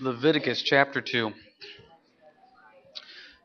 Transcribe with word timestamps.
Leviticus 0.00 0.60
chapter 0.60 1.00
2. 1.00 1.30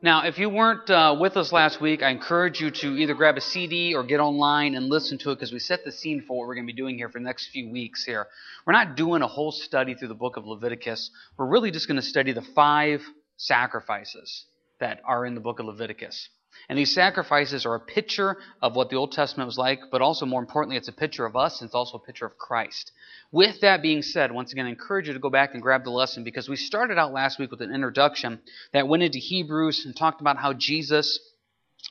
Now, 0.01 0.25
if 0.25 0.39
you 0.39 0.49
weren't 0.49 0.89
uh, 0.89 1.15
with 1.19 1.37
us 1.37 1.51
last 1.51 1.79
week, 1.79 2.01
I 2.01 2.09
encourage 2.09 2.59
you 2.59 2.71
to 2.71 2.97
either 2.97 3.13
grab 3.13 3.37
a 3.37 3.41
CD 3.41 3.93
or 3.93 4.03
get 4.03 4.19
online 4.19 4.73
and 4.73 4.87
listen 4.87 5.19
to 5.19 5.31
it 5.31 5.35
because 5.35 5.51
we 5.51 5.59
set 5.59 5.85
the 5.85 5.91
scene 5.91 6.23
for 6.25 6.37
what 6.37 6.47
we're 6.47 6.55
going 6.55 6.65
to 6.65 6.73
be 6.73 6.77
doing 6.77 6.97
here 6.97 7.09
for 7.09 7.19
the 7.19 7.25
next 7.25 7.49
few 7.49 7.69
weeks 7.69 8.03
here. 8.03 8.25
We're 8.65 8.73
not 8.73 8.95
doing 8.95 9.21
a 9.21 9.27
whole 9.27 9.51
study 9.51 9.93
through 9.93 10.07
the 10.07 10.15
book 10.15 10.37
of 10.37 10.47
Leviticus. 10.47 11.11
We're 11.37 11.47
really 11.47 11.69
just 11.69 11.87
going 11.87 11.99
to 11.99 12.05
study 12.05 12.31
the 12.31 12.41
five 12.41 13.01
sacrifices 13.37 14.45
that 14.79 15.01
are 15.05 15.25
in 15.25 15.35
the 15.35 15.41
book 15.41 15.59
of 15.59 15.67
Leviticus. 15.67 16.29
And 16.67 16.77
these 16.77 16.93
sacrifices 16.93 17.65
are 17.65 17.75
a 17.75 17.79
picture 17.79 18.37
of 18.61 18.75
what 18.75 18.89
the 18.89 18.95
Old 18.95 19.11
Testament 19.11 19.47
was 19.47 19.57
like, 19.57 19.79
but 19.91 20.01
also 20.01 20.25
more 20.25 20.39
importantly, 20.39 20.77
it's 20.77 20.87
a 20.87 20.93
picture 20.93 21.25
of 21.25 21.35
us 21.35 21.61
and 21.61 21.67
it's 21.67 21.75
also 21.75 21.97
a 21.97 22.05
picture 22.05 22.25
of 22.25 22.37
Christ. 22.37 22.91
With 23.31 23.61
that 23.61 23.81
being 23.81 24.01
said, 24.03 24.31
once 24.31 24.51
again, 24.51 24.67
I 24.67 24.69
encourage 24.69 25.07
you 25.07 25.13
to 25.13 25.19
go 25.19 25.29
back 25.29 25.53
and 25.53 25.63
grab 25.63 25.83
the 25.83 25.89
lesson 25.89 26.23
because 26.23 26.47
we 26.47 26.55
started 26.55 26.97
out 26.97 27.11
last 27.11 27.39
week 27.39 27.49
with 27.49 27.61
an 27.61 27.73
introduction 27.73 28.39
that 28.73 28.87
went 28.87 29.03
into 29.03 29.17
Hebrews 29.17 29.85
and 29.85 29.95
talked 29.95 30.21
about 30.21 30.37
how 30.37 30.53
Jesus 30.53 31.19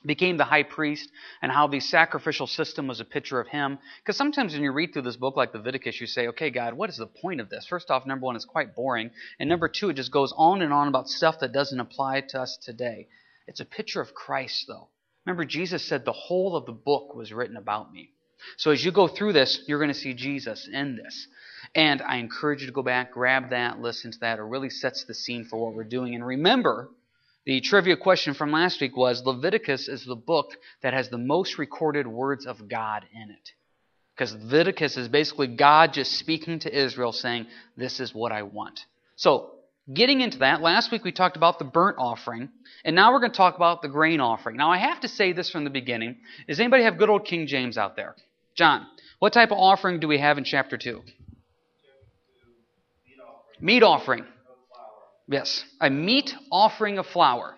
became 0.05 0.37
the 0.37 0.45
high 0.45 0.63
priest 0.63 1.09
and 1.41 1.51
how 1.51 1.67
the 1.67 1.79
sacrificial 1.79 2.47
system 2.47 2.87
was 2.87 2.99
a 2.99 3.05
picture 3.05 3.39
of 3.39 3.47
him. 3.47 3.79
Because 4.01 4.15
sometimes 4.15 4.53
when 4.53 4.63
you 4.63 4.71
read 4.71 4.93
through 4.93 5.01
this 5.01 5.17
book 5.17 5.35
like 5.35 5.53
Leviticus, 5.53 5.99
you 5.99 6.07
say, 6.07 6.27
okay, 6.27 6.49
God, 6.49 6.73
what 6.73 6.89
is 6.89 6.97
the 6.97 7.07
point 7.07 7.41
of 7.41 7.49
this? 7.49 7.65
First 7.67 7.91
off, 7.91 8.05
number 8.05 8.25
one, 8.25 8.35
it's 8.35 8.45
quite 8.45 8.75
boring. 8.75 9.11
And 9.39 9.49
number 9.49 9.67
two, 9.67 9.89
it 9.89 9.95
just 9.95 10.11
goes 10.11 10.33
on 10.37 10.61
and 10.61 10.71
on 10.71 10.87
about 10.87 11.09
stuff 11.09 11.39
that 11.39 11.51
doesn't 11.51 11.79
apply 11.79 12.21
to 12.29 12.41
us 12.41 12.57
today. 12.57 13.07
It's 13.49 13.59
a 13.59 13.65
picture 13.65 13.99
of 13.99 14.13
Christ, 14.13 14.65
though. 14.67 14.87
Remember, 15.25 15.43
Jesus 15.43 15.83
said 15.83 16.05
the 16.05 16.11
whole 16.11 16.55
of 16.55 16.65
the 16.65 16.71
book 16.71 17.15
was 17.15 17.33
written 17.33 17.57
about 17.57 17.91
me. 17.91 18.11
So 18.57 18.71
as 18.71 18.85
you 18.85 18.91
go 18.91 19.07
through 19.07 19.33
this, 19.33 19.63
you're 19.67 19.79
going 19.79 19.89
to 19.89 19.93
see 19.93 20.13
Jesus 20.13 20.69
in 20.71 20.95
this. 20.95 21.27
And 21.75 22.01
I 22.01 22.17
encourage 22.17 22.61
you 22.61 22.67
to 22.67 22.73
go 22.73 22.83
back, 22.83 23.11
grab 23.11 23.49
that, 23.49 23.81
listen 23.81 24.11
to 24.11 24.19
that. 24.19 24.39
It 24.39 24.43
really 24.43 24.69
sets 24.69 25.03
the 25.03 25.13
scene 25.13 25.45
for 25.45 25.57
what 25.59 25.73
we're 25.73 25.83
doing. 25.83 26.15
And 26.15 26.25
remember, 26.25 26.89
the 27.45 27.59
trivia 27.59 27.97
question 27.97 28.33
from 28.35 28.51
last 28.51 28.79
week 28.79 28.95
was 28.95 29.25
Leviticus 29.25 29.87
is 29.87 30.05
the 30.05 30.15
book 30.15 30.51
that 30.81 30.93
has 30.93 31.09
the 31.09 31.17
most 31.17 31.57
recorded 31.57 32.07
words 32.07 32.45
of 32.45 32.69
God 32.69 33.03
in 33.13 33.31
it. 33.31 33.51
Because 34.15 34.33
Leviticus 34.33 34.95
is 34.95 35.07
basically 35.07 35.47
God 35.47 35.93
just 35.93 36.13
speaking 36.13 36.59
to 36.59 36.77
Israel 36.77 37.11
saying, 37.11 37.47
This 37.75 37.99
is 37.99 38.13
what 38.13 38.31
I 38.31 38.43
want. 38.43 38.85
So 39.15 39.55
Getting 39.91 40.21
into 40.21 40.39
that, 40.39 40.61
last 40.61 40.91
week 40.91 41.03
we 41.03 41.11
talked 41.11 41.35
about 41.35 41.57
the 41.57 41.65
burnt 41.65 41.97
offering, 41.97 42.49
and 42.85 42.95
now 42.95 43.11
we're 43.11 43.21
going 43.21 43.31
to 43.31 43.37
talk 43.37 43.55
about 43.55 43.81
the 43.81 43.87
grain 43.87 44.19
offering. 44.19 44.55
Now, 44.55 44.71
I 44.71 44.77
have 44.77 44.99
to 44.99 45.07
say 45.07 45.33
this 45.33 45.49
from 45.49 45.63
the 45.63 45.71
beginning. 45.71 46.17
Does 46.47 46.59
anybody 46.59 46.83
have 46.83 46.99
good 46.99 47.09
old 47.09 47.25
King 47.25 47.47
James 47.47 47.75
out 47.75 47.95
there? 47.95 48.15
John, 48.55 48.85
what 49.17 49.33
type 49.33 49.51
of 49.51 49.57
offering 49.57 49.99
do 49.99 50.07
we 50.07 50.19
have 50.19 50.37
in 50.37 50.43
chapter 50.43 50.77
2? 50.77 51.01
Meat 53.61 53.81
offering. 53.81 54.25
Yes, 55.27 55.63
a 55.81 55.89
meat 55.89 56.35
offering 56.51 56.99
of 56.99 57.07
flour. 57.07 57.55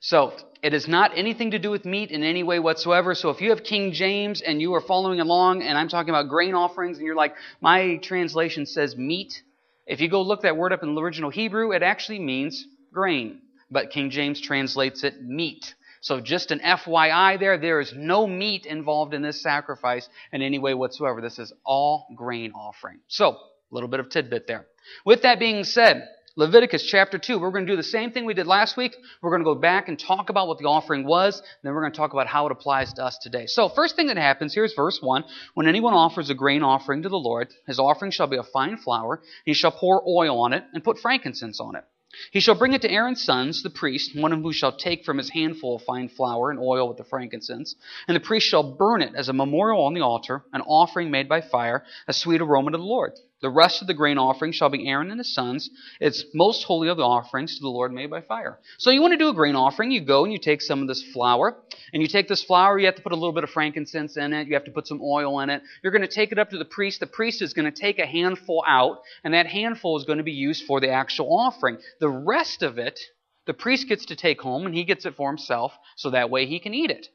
So, 0.00 0.32
it 0.62 0.74
is 0.74 0.88
not 0.88 1.16
anything 1.16 1.52
to 1.52 1.58
do 1.58 1.70
with 1.70 1.84
meat 1.84 2.10
in 2.10 2.24
any 2.24 2.42
way 2.42 2.58
whatsoever. 2.58 3.14
So, 3.14 3.30
if 3.30 3.40
you 3.40 3.50
have 3.50 3.62
King 3.62 3.92
James 3.92 4.40
and 4.40 4.60
you 4.60 4.74
are 4.74 4.80
following 4.80 5.20
along, 5.20 5.62
and 5.62 5.78
I'm 5.78 5.88
talking 5.88 6.10
about 6.10 6.28
grain 6.28 6.54
offerings, 6.54 6.96
and 6.96 7.06
you're 7.06 7.14
like, 7.14 7.34
my 7.60 7.96
translation 8.02 8.66
says 8.66 8.96
meat, 8.96 9.42
if 9.90 10.00
you 10.00 10.08
go 10.08 10.22
look 10.22 10.42
that 10.42 10.56
word 10.56 10.72
up 10.72 10.84
in 10.84 10.94
the 10.94 11.02
original 11.02 11.30
Hebrew, 11.30 11.72
it 11.72 11.82
actually 11.82 12.20
means 12.20 12.64
grain, 12.92 13.40
but 13.72 13.90
King 13.90 14.10
James 14.10 14.40
translates 14.40 15.02
it 15.02 15.20
meat. 15.20 15.74
So 16.00 16.20
just 16.20 16.52
an 16.52 16.60
FYI 16.60 17.40
there, 17.40 17.58
there 17.58 17.80
is 17.80 17.92
no 17.92 18.24
meat 18.24 18.66
involved 18.66 19.14
in 19.14 19.20
this 19.20 19.42
sacrifice 19.42 20.08
in 20.32 20.42
any 20.42 20.60
way 20.60 20.74
whatsoever. 20.74 21.20
This 21.20 21.40
is 21.40 21.52
all 21.64 22.06
grain 22.14 22.52
offering. 22.52 23.00
So, 23.08 23.30
a 23.32 23.74
little 23.74 23.88
bit 23.88 23.98
of 23.98 24.08
tidbit 24.08 24.46
there. 24.46 24.64
With 25.04 25.22
that 25.22 25.40
being 25.40 25.64
said, 25.64 26.08
Leviticus 26.36 26.84
chapter 26.84 27.18
2, 27.18 27.40
we're 27.40 27.50
going 27.50 27.66
to 27.66 27.72
do 27.72 27.76
the 27.76 27.82
same 27.82 28.12
thing 28.12 28.24
we 28.24 28.34
did 28.34 28.46
last 28.46 28.76
week. 28.76 28.94
We're 29.20 29.30
going 29.30 29.42
to 29.42 29.44
go 29.44 29.56
back 29.56 29.88
and 29.88 29.98
talk 29.98 30.30
about 30.30 30.46
what 30.46 30.58
the 30.58 30.66
offering 30.66 31.04
was, 31.04 31.42
then 31.64 31.74
we're 31.74 31.80
going 31.80 31.92
to 31.92 31.96
talk 31.96 32.12
about 32.12 32.28
how 32.28 32.46
it 32.46 32.52
applies 32.52 32.92
to 32.94 33.04
us 33.04 33.18
today. 33.18 33.46
So, 33.46 33.68
first 33.68 33.96
thing 33.96 34.06
that 34.06 34.16
happens, 34.16 34.54
here's 34.54 34.74
verse 34.74 35.00
1. 35.02 35.24
When 35.54 35.66
anyone 35.66 35.92
offers 35.92 36.30
a 36.30 36.34
grain 36.34 36.62
offering 36.62 37.02
to 37.02 37.08
the 37.08 37.18
Lord, 37.18 37.48
his 37.66 37.80
offering 37.80 38.12
shall 38.12 38.28
be 38.28 38.36
a 38.36 38.44
fine 38.44 38.76
flour. 38.76 39.20
He 39.44 39.54
shall 39.54 39.72
pour 39.72 40.02
oil 40.08 40.40
on 40.42 40.52
it 40.52 40.62
and 40.72 40.84
put 40.84 41.00
frankincense 41.00 41.58
on 41.60 41.74
it. 41.74 41.84
He 42.30 42.40
shall 42.40 42.54
bring 42.54 42.74
it 42.74 42.82
to 42.82 42.90
Aaron's 42.90 43.24
sons, 43.24 43.62
the 43.62 43.70
priest, 43.70 44.16
one 44.16 44.32
of 44.32 44.40
whom 44.40 44.52
shall 44.52 44.76
take 44.76 45.04
from 45.04 45.18
his 45.18 45.30
handful 45.30 45.76
of 45.76 45.82
fine 45.82 46.08
flour 46.08 46.50
and 46.50 46.60
oil 46.60 46.88
with 46.88 46.96
the 46.96 47.04
frankincense. 47.04 47.74
And 48.06 48.16
the 48.16 48.20
priest 48.20 48.46
shall 48.46 48.62
burn 48.62 49.02
it 49.02 49.14
as 49.16 49.28
a 49.28 49.32
memorial 49.32 49.82
on 49.82 49.94
the 49.94 50.00
altar, 50.00 50.44
an 50.52 50.60
offering 50.62 51.10
made 51.10 51.28
by 51.28 51.40
fire, 51.40 51.84
a 52.06 52.12
sweet 52.12 52.40
aroma 52.40 52.70
to 52.70 52.78
the 52.78 52.84
Lord. 52.84 53.12
The 53.42 53.50
rest 53.50 53.80
of 53.80 53.86
the 53.86 53.94
grain 53.94 54.18
offering 54.18 54.52
shall 54.52 54.68
be 54.68 54.86
Aaron 54.86 55.10
and 55.10 55.18
his 55.18 55.34
sons. 55.34 55.70
It's 55.98 56.24
most 56.34 56.64
holy 56.64 56.88
of 56.88 56.98
the 56.98 57.04
offerings 57.04 57.56
to 57.56 57.60
the 57.62 57.68
Lord 57.68 57.92
made 57.92 58.10
by 58.10 58.20
fire. 58.20 58.58
So 58.78 58.90
you 58.90 59.00
want 59.00 59.12
to 59.12 59.18
do 59.18 59.30
a 59.30 59.34
grain 59.34 59.56
offering, 59.56 59.90
you 59.90 60.02
go 60.02 60.24
and 60.24 60.32
you 60.32 60.38
take 60.38 60.60
some 60.60 60.82
of 60.82 60.88
this 60.88 61.02
flour, 61.02 61.56
and 61.92 62.02
you 62.02 62.08
take 62.08 62.28
this 62.28 62.44
flour, 62.44 62.78
you 62.78 62.86
have 62.86 62.96
to 62.96 63.02
put 63.02 63.12
a 63.12 63.16
little 63.16 63.32
bit 63.32 63.44
of 63.44 63.50
frankincense 63.50 64.16
in 64.16 64.34
it, 64.34 64.46
you 64.46 64.54
have 64.54 64.64
to 64.64 64.70
put 64.70 64.86
some 64.86 65.00
oil 65.02 65.40
in 65.40 65.48
it. 65.48 65.62
You're 65.82 65.92
going 65.92 66.02
to 66.02 66.08
take 66.08 66.32
it 66.32 66.38
up 66.38 66.50
to 66.50 66.58
the 66.58 66.64
priest. 66.66 67.00
The 67.00 67.06
priest 67.06 67.40
is 67.40 67.54
going 67.54 67.70
to 67.70 67.80
take 67.80 67.98
a 67.98 68.06
handful 68.06 68.62
out, 68.66 68.98
and 69.24 69.32
that 69.32 69.46
handful 69.46 69.96
is 69.96 70.04
going 70.04 70.18
to 70.18 70.24
be 70.24 70.32
used 70.32 70.64
for 70.66 70.80
the 70.80 70.90
actual 70.90 71.34
offering. 71.34 71.78
The 71.98 72.10
rest 72.10 72.62
of 72.62 72.78
it, 72.78 73.00
the 73.46 73.54
priest 73.54 73.88
gets 73.88 74.06
to 74.06 74.16
take 74.16 74.42
home, 74.42 74.66
and 74.66 74.74
he 74.74 74.84
gets 74.84 75.06
it 75.06 75.16
for 75.16 75.30
himself, 75.30 75.72
so 75.96 76.10
that 76.10 76.30
way 76.30 76.44
he 76.44 76.58
can 76.58 76.74
eat 76.74 76.90
it. 76.90 77.08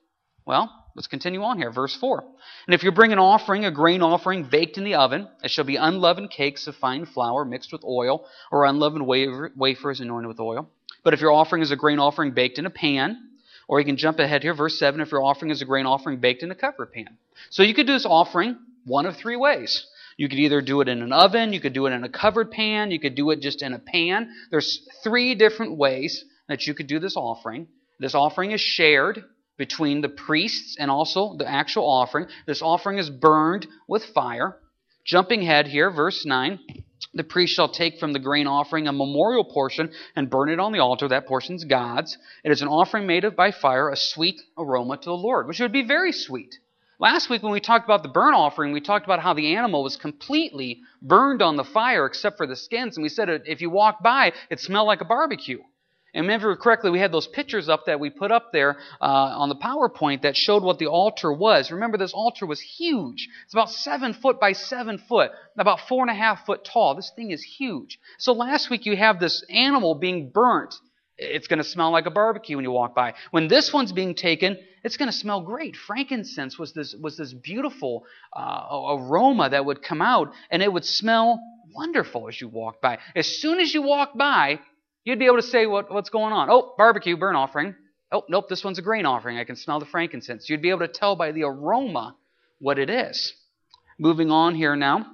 Well, 0.46 0.85
let's 0.96 1.08
continue 1.08 1.44
on 1.44 1.58
here. 1.58 1.72
Verse 1.72 1.96
4. 1.96 2.24
And 2.68 2.74
if 2.74 2.84
you 2.84 2.92
bring 2.92 3.12
an 3.12 3.20
offering, 3.20 3.66
a 3.66 3.72
grain 3.72 4.02
offering 4.02 4.44
baked 4.44 4.78
in 4.78 4.84
the 4.84 4.96
oven, 4.96 5.28
it 5.44 5.52
shall 5.52 5.66
be 5.66 5.76
unleavened 5.76 6.32
cakes 6.32 6.68
of 6.68 6.76
fine 6.76 7.06
flour 7.06 7.46
mixed 7.46 7.72
with 7.72 7.84
oil, 7.84 8.26
or 8.52 8.66
unleavened 8.66 9.06
wafers 9.06 10.00
anointed 10.00 10.28
with 10.28 10.40
oil. 10.40 10.70
But 11.04 11.14
if 11.14 11.22
your 11.22 11.32
offering 11.32 11.62
is 11.62 11.72
a 11.72 11.76
grain 11.76 12.00
offering 12.00 12.32
baked 12.32 12.58
in 12.58 12.66
a 12.66 12.72
pan, 12.72 13.30
or 13.68 13.80
you 13.80 13.86
can 13.86 13.98
jump 13.98 14.20
ahead 14.20 14.44
here, 14.44 14.56
verse 14.56 14.80
7, 14.80 15.02
if 15.02 15.12
your 15.12 15.24
offering 15.24 15.52
is 15.52 15.62
a 15.62 15.66
grain 15.66 15.86
offering 15.86 16.20
baked 16.20 16.44
in 16.44 16.52
a 16.52 16.56
covered 16.56 16.92
pan. 16.94 17.18
So 17.50 17.64
you 17.64 17.74
could 17.74 17.88
do 17.88 17.94
this 17.94 18.06
offering 18.06 18.58
one 18.86 19.06
of 19.06 19.18
three 19.18 19.36
ways. 19.36 19.86
You 20.18 20.30
could 20.30 20.40
either 20.40 20.62
do 20.62 20.82
it 20.82 20.88
in 20.88 21.02
an 21.02 21.12
oven, 21.12 21.52
you 21.52 21.60
could 21.60 21.74
do 21.74 21.88
it 21.88 21.92
in 21.92 22.04
a 22.04 22.10
covered 22.10 22.50
pan, 22.52 22.92
you 22.92 23.00
could 23.00 23.16
do 23.16 23.32
it 23.32 23.42
just 23.42 23.62
in 23.62 23.74
a 23.74 23.80
pan. 23.80 24.30
There's 24.50 24.88
three 25.04 25.36
different 25.36 25.78
ways 25.78 26.24
that 26.48 26.68
you 26.68 26.74
could 26.74 26.88
do 26.88 27.00
this 27.00 27.18
offering. 27.18 27.68
This 28.00 28.16
offering 28.16 28.52
is 28.52 28.62
shared 28.62 29.24
between 29.58 30.02
the 30.02 30.10
priests 30.10 30.76
and 30.80 30.92
also 30.92 31.36
the 31.38 31.48
actual 31.48 31.90
offering. 31.90 32.28
This 32.46 32.62
offering 32.62 32.98
is 32.98 33.10
burned 33.10 33.68
with 33.88 34.06
fire. 34.06 34.58
Jumping 35.06 35.42
ahead 35.42 35.68
here, 35.68 35.92
verse 35.92 36.26
9. 36.26 36.60
The 37.14 37.24
priest 37.24 37.54
shall 37.54 37.70
take 37.70 38.00
from 38.00 38.14
the 38.14 38.20
grain 38.20 38.48
offering 38.48 38.88
a 38.88 38.92
memorial 38.92 39.46
portion 39.46 39.92
and 40.16 40.30
burn 40.30 40.50
it 40.50 40.60
on 40.60 40.72
the 40.72 40.80
altar. 40.80 41.08
That 41.08 41.28
portion's 41.28 41.64
God's. 41.64 42.18
It 42.44 42.52
is 42.52 42.62
an 42.62 42.68
offering 42.68 43.06
made 43.06 43.24
of 43.24 43.36
by 43.36 43.52
fire, 43.52 43.90
a 43.90 43.96
sweet 43.96 44.42
aroma 44.58 44.98
to 44.98 45.06
the 45.06 45.14
Lord, 45.14 45.48
which 45.48 45.60
would 45.60 45.72
be 45.72 45.84
very 45.84 46.12
sweet. 46.12 46.60
Last 46.98 47.30
week, 47.30 47.44
when 47.44 47.52
we 47.52 47.60
talked 47.60 47.86
about 47.86 48.04
the 48.04 48.10
burnt 48.10 48.36
offering, 48.36 48.72
we 48.72 48.80
talked 48.80 49.06
about 49.06 49.20
how 49.20 49.34
the 49.34 49.56
animal 49.56 49.84
was 49.84 49.98
completely 49.98 50.82
burned 51.02 51.42
on 51.42 51.58
the 51.58 51.64
fire 51.64 52.06
except 52.06 52.38
for 52.38 52.48
the 52.48 52.56
skins. 52.56 52.96
And 52.96 53.04
we 53.04 53.10
said 53.10 53.30
if 53.46 53.62
you 53.62 53.70
walked 53.70 54.02
by, 54.02 54.32
it 54.50 54.60
smelled 54.60 54.88
like 54.88 55.02
a 55.02 55.06
barbecue. 55.06 55.62
And 56.16 56.24
remember 56.24 56.56
correctly, 56.56 56.92
we 56.92 57.00
had 57.00 57.12
those 57.12 57.28
pictures 57.28 57.68
up 57.68 57.88
that 57.88 58.00
we 58.00 58.10
put 58.10 58.32
up 58.32 58.54
there 58.54 58.78
uh, 59.02 59.06
on 59.06 59.50
the 59.50 59.56
PowerPoint 59.56 60.22
that 60.22 60.38
showed 60.38 60.64
what 60.64 60.80
the 60.80 60.88
altar 60.88 61.32
was. 61.32 61.72
Remember, 61.72 61.98
this 61.98 62.14
altar 62.14 62.46
was 62.46 62.62
huge. 62.62 63.28
It's 63.44 63.54
about 63.54 63.70
seven 63.70 64.14
foot 64.14 64.40
by 64.40 64.54
seven 64.54 64.98
foot, 64.98 65.32
about 65.58 65.82
four 65.90 66.02
and 66.02 66.10
a 66.10 66.14
half 66.14 66.46
foot 66.46 66.64
tall. 66.64 66.96
This 66.96 67.12
thing 67.18 67.32
is 67.32 67.44
huge. 67.44 68.00
So 68.18 68.32
last 68.32 68.70
week 68.70 68.86
you 68.86 68.96
have 68.96 69.20
this 69.20 69.44
animal 69.50 69.96
being 69.96 70.32
burnt. 70.34 70.74
It's 71.18 71.48
going 71.48 71.60
to 71.60 71.66
smell 71.66 71.92
like 71.92 72.06
a 72.06 72.12
barbecue 72.12 72.56
when 72.56 72.64
you 72.64 72.72
walk 72.72 72.96
by. 72.96 73.14
When 73.32 73.50
this 73.50 73.74
one's 73.74 73.92
being 73.92 74.16
taken, 74.16 74.58
it's 74.86 74.96
going 74.96 75.12
to 75.12 75.18
smell 75.18 75.42
great. 75.42 75.76
Frankincense 75.76 76.58
was 76.58 76.72
this 76.72 76.96
was 76.96 77.18
this 77.18 77.34
beautiful 77.34 78.06
uh, 78.34 78.68
aroma 78.92 79.50
that 79.50 79.66
would 79.66 79.82
come 79.82 80.02
out, 80.02 80.32
and 80.50 80.64
it 80.64 80.72
would 80.72 80.86
smell 80.86 81.42
wonderful 81.74 82.30
as 82.30 82.40
you 82.40 82.48
walked 82.48 82.82
by. 82.82 83.00
As 83.16 83.28
soon 83.28 83.60
as 83.60 83.74
you 83.74 83.82
walk 83.82 84.18
by, 84.18 84.60
You'd 85.06 85.20
be 85.20 85.28
able 85.28 85.38
to 85.38 85.44
say 85.44 85.68
what, 85.68 85.92
what's 85.94 86.10
going 86.10 86.34
on. 86.34 86.50
Oh, 86.50 86.74
barbecue, 86.78 87.16
burnt 87.16 87.38
offering. 87.38 87.76
Oh, 88.12 88.24
nope, 88.28 88.50
this 88.50 88.64
one's 88.64 88.80
a 88.80 88.82
grain 88.82 89.06
offering. 89.06 89.38
I 89.38 89.44
can 89.44 89.56
smell 89.56 89.80
the 89.80 89.86
frankincense. 89.86 90.50
You'd 90.50 90.62
be 90.62 90.72
able 90.72 90.80
to 90.80 90.88
tell 90.88 91.16
by 91.16 91.32
the 91.32 91.44
aroma 91.44 92.16
what 92.60 92.80
it 92.80 92.90
is. 92.90 93.34
Moving 94.00 94.32
on 94.32 94.56
here 94.56 94.76
now. 94.76 95.06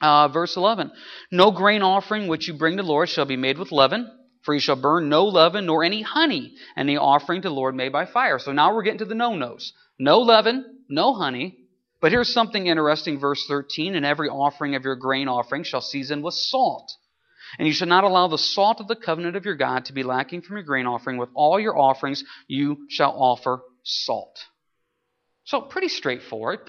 Uh, 0.00 0.28
verse 0.28 0.56
11. 0.56 0.90
No 1.30 1.50
grain 1.50 1.82
offering 1.82 2.28
which 2.28 2.48
you 2.48 2.54
bring 2.54 2.76
to 2.76 2.82
the 2.82 2.88
Lord 2.88 3.08
shall 3.08 3.24
be 3.24 3.36
made 3.36 3.58
with 3.58 3.72
leaven, 3.72 4.10
for 4.42 4.54
you 4.54 4.60
shall 4.60 4.80
burn 4.80 5.08
no 5.08 5.26
leaven 5.26 5.66
nor 5.66 5.84
any 5.84 6.02
honey, 6.02 6.54
and 6.74 6.88
the 6.88 6.98
offering 6.98 7.42
to 7.42 7.48
the 7.48 7.54
Lord 7.54 7.74
made 7.74 7.92
by 7.92 8.06
fire. 8.06 8.38
So 8.38 8.52
now 8.52 8.74
we're 8.74 8.82
getting 8.82 8.98
to 8.98 9.04
the 9.04 9.14
no-nos. 9.14 9.72
No 9.98 10.20
leaven, 10.20 10.82
no 10.88 11.14
honey. 11.14 11.58
But 12.00 12.12
here's 12.12 12.32
something 12.32 12.66
interesting, 12.66 13.18
verse 13.18 13.44
13. 13.48 13.94
And 13.94 14.04
every 14.04 14.28
offering 14.28 14.74
of 14.74 14.84
your 14.84 14.96
grain 14.96 15.28
offering 15.28 15.62
shall 15.62 15.80
season 15.80 16.22
with 16.22 16.34
salt. 16.34 16.92
And 17.58 17.66
you 17.66 17.74
shall 17.74 17.88
not 17.88 18.04
allow 18.04 18.28
the 18.28 18.38
salt 18.38 18.80
of 18.80 18.88
the 18.88 18.96
covenant 18.96 19.36
of 19.36 19.44
your 19.44 19.56
God 19.56 19.86
to 19.86 19.92
be 19.92 20.02
lacking 20.02 20.42
from 20.42 20.56
your 20.56 20.64
grain 20.64 20.86
offering. 20.86 21.16
With 21.16 21.30
all 21.34 21.58
your 21.58 21.78
offerings 21.78 22.24
you 22.48 22.86
shall 22.88 23.12
offer 23.12 23.60
salt. 23.82 24.38
So, 25.44 25.60
pretty 25.60 25.88
straightforward. 25.88 26.60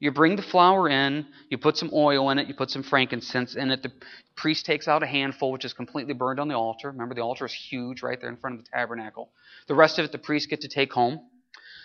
You 0.00 0.10
bring 0.10 0.36
the 0.36 0.42
flour 0.42 0.88
in, 0.88 1.26
you 1.48 1.56
put 1.56 1.76
some 1.76 1.90
oil 1.92 2.28
in 2.30 2.38
it, 2.38 2.48
you 2.48 2.54
put 2.54 2.70
some 2.70 2.82
frankincense 2.82 3.54
in 3.54 3.70
it. 3.70 3.82
The 3.82 3.92
priest 4.36 4.66
takes 4.66 4.88
out 4.88 5.02
a 5.02 5.06
handful, 5.06 5.52
which 5.52 5.64
is 5.64 5.72
completely 5.72 6.14
burned 6.14 6.40
on 6.40 6.48
the 6.48 6.54
altar. 6.54 6.90
Remember, 6.90 7.14
the 7.14 7.22
altar 7.22 7.46
is 7.46 7.54
huge 7.54 8.02
right 8.02 8.20
there 8.20 8.28
in 8.28 8.36
front 8.36 8.58
of 8.58 8.64
the 8.64 8.70
tabernacle. 8.70 9.30
The 9.68 9.74
rest 9.74 9.98
of 9.98 10.04
it, 10.04 10.12
the 10.12 10.18
priests 10.18 10.46
get 10.46 10.62
to 10.62 10.68
take 10.68 10.92
home. 10.92 11.20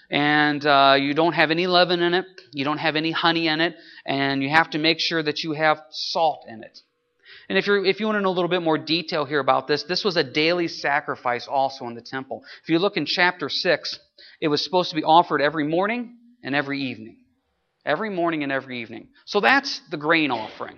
And 0.10 0.66
uh, 0.66 0.96
you 1.00 1.14
don't 1.14 1.34
have 1.34 1.52
any 1.52 1.68
leaven 1.68 2.02
in 2.02 2.14
it, 2.14 2.26
you 2.52 2.66
don't 2.66 2.80
have 2.80 2.96
any 2.96 3.12
honey 3.12 3.48
in 3.48 3.62
it, 3.62 3.76
and 4.06 4.42
you 4.42 4.50
have 4.50 4.72
to 4.72 4.80
make 4.80 5.00
sure 5.00 5.22
that 5.22 5.44
you 5.44 5.54
have 5.54 5.80
salt 5.92 6.46
in 6.48 6.64
it. 6.64 6.80
And 7.50 7.58
if, 7.58 7.66
you 7.66 7.84
if 7.84 8.00
you 8.00 8.06
want 8.06 8.18
to 8.18 8.22
know 8.22 8.30
a 8.30 8.32
little 8.32 8.50
bit 8.50 8.62
more 8.62 8.78
detail 8.78 9.26
here 9.26 9.40
about 9.40 9.68
this, 9.68 9.84
this 9.84 10.04
was 10.04 10.16
a 10.18 10.24
daily 10.24 10.68
sacrifice 10.68 11.48
also 11.48 11.88
in 11.88 11.96
the 11.96 12.02
temple. 12.02 12.44
If 12.64 12.70
you 12.70 12.78
look 12.78 12.96
in 12.96 13.08
chapter 13.08 13.50
6, 13.50 14.00
it 14.40 14.48
was 14.48 14.64
supposed 14.64 14.92
to 14.92 14.96
be 14.96 15.04
offered 15.04 15.42
every 15.42 15.68
morning 15.68 16.16
and 16.44 16.56
every 16.56 16.80
evening. 16.80 17.18
Every 17.84 18.12
morning 18.12 18.44
and 18.44 18.52
every 18.52 18.82
evening. 18.82 19.08
So 19.26 19.40
that's 19.40 19.82
the 19.90 19.98
grain 19.98 20.30
offering. 20.30 20.78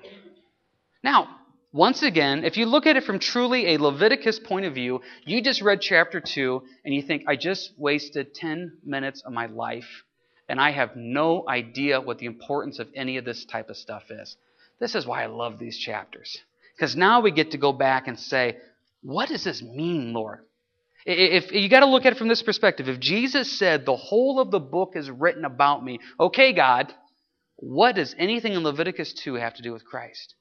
Now, 1.04 1.28
once 1.74 2.04
again, 2.04 2.46
if 2.46 2.56
you 2.56 2.66
look 2.66 2.86
at 2.86 2.96
it 2.96 3.04
from 3.04 3.20
truly 3.20 3.74
a 3.74 3.78
Leviticus 3.78 4.40
point 4.40 4.66
of 4.66 4.74
view, 4.74 5.02
you 5.26 5.42
just 5.42 5.62
read 5.62 5.82
chapter 5.82 6.22
2 6.22 6.62
and 6.86 6.94
you 6.94 7.02
think, 7.02 7.24
I 7.28 7.36
just 7.36 7.74
wasted 7.78 8.34
10 8.34 8.78
minutes 8.86 9.24
of 9.26 9.34
my 9.34 9.48
life 9.48 10.04
and 10.48 10.60
I 10.60 10.72
have 10.72 10.96
no 10.96 11.44
idea 11.48 12.00
what 12.00 12.18
the 12.18 12.26
importance 12.28 12.80
of 12.80 12.88
any 12.96 13.18
of 13.18 13.26
this 13.26 13.46
type 13.46 13.70
of 13.70 13.78
stuff 13.78 14.04
is. 14.10 14.38
This 14.80 14.96
is 14.96 15.06
why 15.06 15.24
I 15.24 15.28
love 15.28 15.60
these 15.60 15.78
chapters. 15.78 16.42
Because 16.82 16.96
now 16.96 17.22
we 17.22 17.30
get 17.30 17.52
to 17.52 17.60
go 17.60 17.74
back 17.74 18.08
and 18.08 18.20
say, 18.20 18.58
what 19.04 19.30
does 19.30 19.44
this 19.44 19.62
mean, 19.62 20.14
Lord? 20.14 20.40
If 21.06 21.52
you 21.52 21.70
got 21.70 21.82
to 21.82 21.86
look 21.86 22.08
at 22.08 22.14
it 22.14 22.18
from 22.18 22.28
this 22.28 22.42
perspective, 22.42 22.90
if 22.90 23.00
Jesus 23.00 23.60
said 23.60 23.86
the 23.86 23.96
whole 23.96 24.40
of 24.40 24.50
the 24.50 24.60
book 24.60 24.94
is 24.96 25.08
written 25.08 25.46
about 25.46 25.86
me, 25.86 26.00
okay, 26.20 26.54
God, 26.54 26.92
what 27.58 27.94
does 27.94 28.16
anything 28.18 28.54
in 28.54 28.64
Leviticus 28.64 29.14
2 29.14 29.36
have 29.36 29.54
to 29.58 29.62
do 29.62 29.74
with 29.74 29.86
Christ? 29.86 30.34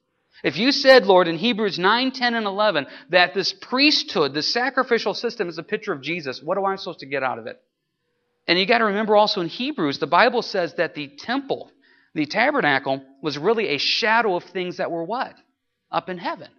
If 0.43 0.57
you 0.57 0.71
said, 0.71 1.05
Lord, 1.05 1.27
in 1.27 1.37
Hebrews 1.37 1.77
9, 1.77 2.11
10, 2.11 2.33
and 2.33 2.47
11, 2.47 2.87
that 3.11 3.35
this 3.35 3.53
priesthood, 3.53 4.33
this 4.33 4.51
sacrificial 4.51 5.13
system 5.13 5.47
is 5.47 5.59
a 5.59 5.63
picture 5.63 5.93
of 5.93 6.01
Jesus, 6.01 6.41
what 6.41 6.57
am 6.57 6.65
I 6.65 6.75
supposed 6.75 7.01
to 7.01 7.05
get 7.05 7.21
out 7.21 7.37
of 7.37 7.45
it? 7.45 7.61
And 8.47 8.57
you 8.57 8.65
got 8.65 8.79
to 8.79 8.85
remember 8.85 9.15
also 9.15 9.41
in 9.41 9.47
Hebrews, 9.47 9.99
the 9.99 10.07
Bible 10.07 10.41
says 10.41 10.73
that 10.77 10.95
the 10.95 11.11
temple, 11.19 11.69
the 12.15 12.25
tabernacle, 12.25 13.03
was 13.21 13.37
really 13.37 13.67
a 13.67 13.77
shadow 13.77 14.35
of 14.35 14.43
things 14.45 14.77
that 14.77 14.89
were 14.89 15.03
what? 15.03 15.35
Up 15.91 16.09
in 16.09 16.17
heaven. 16.17 16.49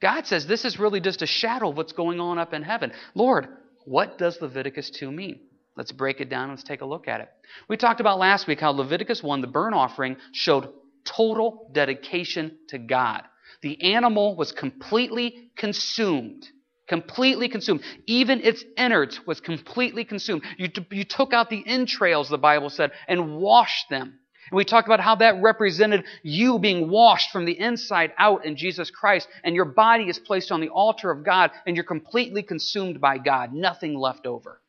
God 0.00 0.26
says 0.26 0.46
this 0.46 0.64
is 0.64 0.78
really 0.78 1.00
just 1.00 1.22
a 1.22 1.26
shadow 1.26 1.70
of 1.70 1.76
what's 1.76 1.92
going 1.92 2.20
on 2.20 2.38
up 2.38 2.52
in 2.52 2.62
heaven. 2.62 2.92
Lord, 3.14 3.48
what 3.84 4.18
does 4.18 4.40
Leviticus 4.40 4.90
2 4.90 5.10
mean? 5.10 5.40
Let's 5.76 5.92
break 5.92 6.20
it 6.20 6.28
down. 6.28 6.50
Let's 6.50 6.62
take 6.62 6.80
a 6.80 6.86
look 6.86 7.06
at 7.08 7.20
it. 7.20 7.28
We 7.68 7.76
talked 7.76 8.00
about 8.00 8.18
last 8.18 8.46
week 8.46 8.60
how 8.60 8.70
Leviticus 8.70 9.22
1, 9.22 9.40
the 9.40 9.46
burnt 9.46 9.74
offering, 9.74 10.16
showed 10.32 10.70
total 11.04 11.70
dedication 11.72 12.58
to 12.68 12.78
God. 12.78 13.22
The 13.62 13.94
animal 13.94 14.36
was 14.36 14.52
completely 14.52 15.50
consumed. 15.56 16.46
Completely 16.88 17.48
consumed. 17.48 17.82
Even 18.06 18.40
its 18.40 18.64
innards 18.76 19.20
was 19.26 19.40
completely 19.40 20.04
consumed. 20.04 20.42
You, 20.56 20.68
t- 20.68 20.86
you 20.92 21.04
took 21.04 21.32
out 21.32 21.50
the 21.50 21.66
entrails, 21.66 22.28
the 22.28 22.38
Bible 22.38 22.70
said, 22.70 22.92
and 23.08 23.36
washed 23.38 23.88
them. 23.90 24.18
And 24.50 24.56
we 24.56 24.64
talked 24.64 24.86
about 24.86 25.00
how 25.00 25.16
that 25.16 25.42
represented 25.42 26.04
you 26.22 26.58
being 26.58 26.88
washed 26.88 27.32
from 27.32 27.44
the 27.44 27.58
inside 27.58 28.12
out 28.16 28.44
in 28.44 28.56
Jesus 28.56 28.90
Christ, 28.90 29.28
and 29.42 29.54
your 29.54 29.64
body 29.64 30.08
is 30.08 30.18
placed 30.18 30.52
on 30.52 30.60
the 30.60 30.68
altar 30.68 31.10
of 31.10 31.24
God, 31.24 31.50
and 31.66 31.76
you're 31.76 31.84
completely 31.84 32.42
consumed 32.42 33.00
by 33.00 33.18
God, 33.18 33.52
nothing 33.52 33.94
left 33.94 34.26
over. 34.26 34.60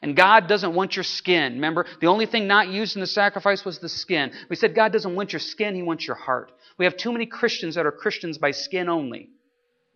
And 0.00 0.16
God 0.16 0.46
doesn't 0.46 0.74
want 0.74 0.94
your 0.94 1.02
skin. 1.02 1.54
Remember, 1.54 1.84
the 2.00 2.06
only 2.06 2.26
thing 2.26 2.46
not 2.46 2.68
used 2.68 2.94
in 2.96 3.00
the 3.00 3.06
sacrifice 3.06 3.64
was 3.64 3.80
the 3.80 3.88
skin. 3.88 4.30
We 4.48 4.54
said 4.54 4.74
God 4.74 4.92
doesn't 4.92 5.16
want 5.16 5.32
your 5.32 5.40
skin, 5.40 5.74
He 5.74 5.82
wants 5.82 6.06
your 6.06 6.16
heart. 6.16 6.52
We 6.78 6.84
have 6.84 6.96
too 6.96 7.12
many 7.12 7.26
Christians 7.26 7.74
that 7.74 7.86
are 7.86 7.92
Christians 7.92 8.38
by 8.38 8.52
skin 8.52 8.88
only, 8.88 9.30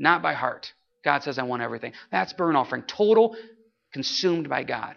not 0.01 0.21
by 0.21 0.33
heart. 0.33 0.73
God 1.05 1.23
says, 1.23 1.39
I 1.39 1.45
want 1.45 1.63
everything. 1.63 1.93
That's 2.11 2.33
burnt 2.33 2.57
offering, 2.57 2.83
total 2.83 3.37
consumed 3.93 4.49
by 4.49 4.65
God. 4.65 4.97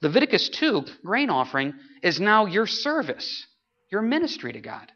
Leviticus 0.00 0.48
2, 0.48 0.84
grain 1.04 1.28
offering, 1.28 1.74
is 2.02 2.20
now 2.20 2.46
your 2.46 2.66
service 2.66 3.46
your 3.90 4.02
ministry 4.02 4.52
to 4.52 4.60
God. 4.60 4.92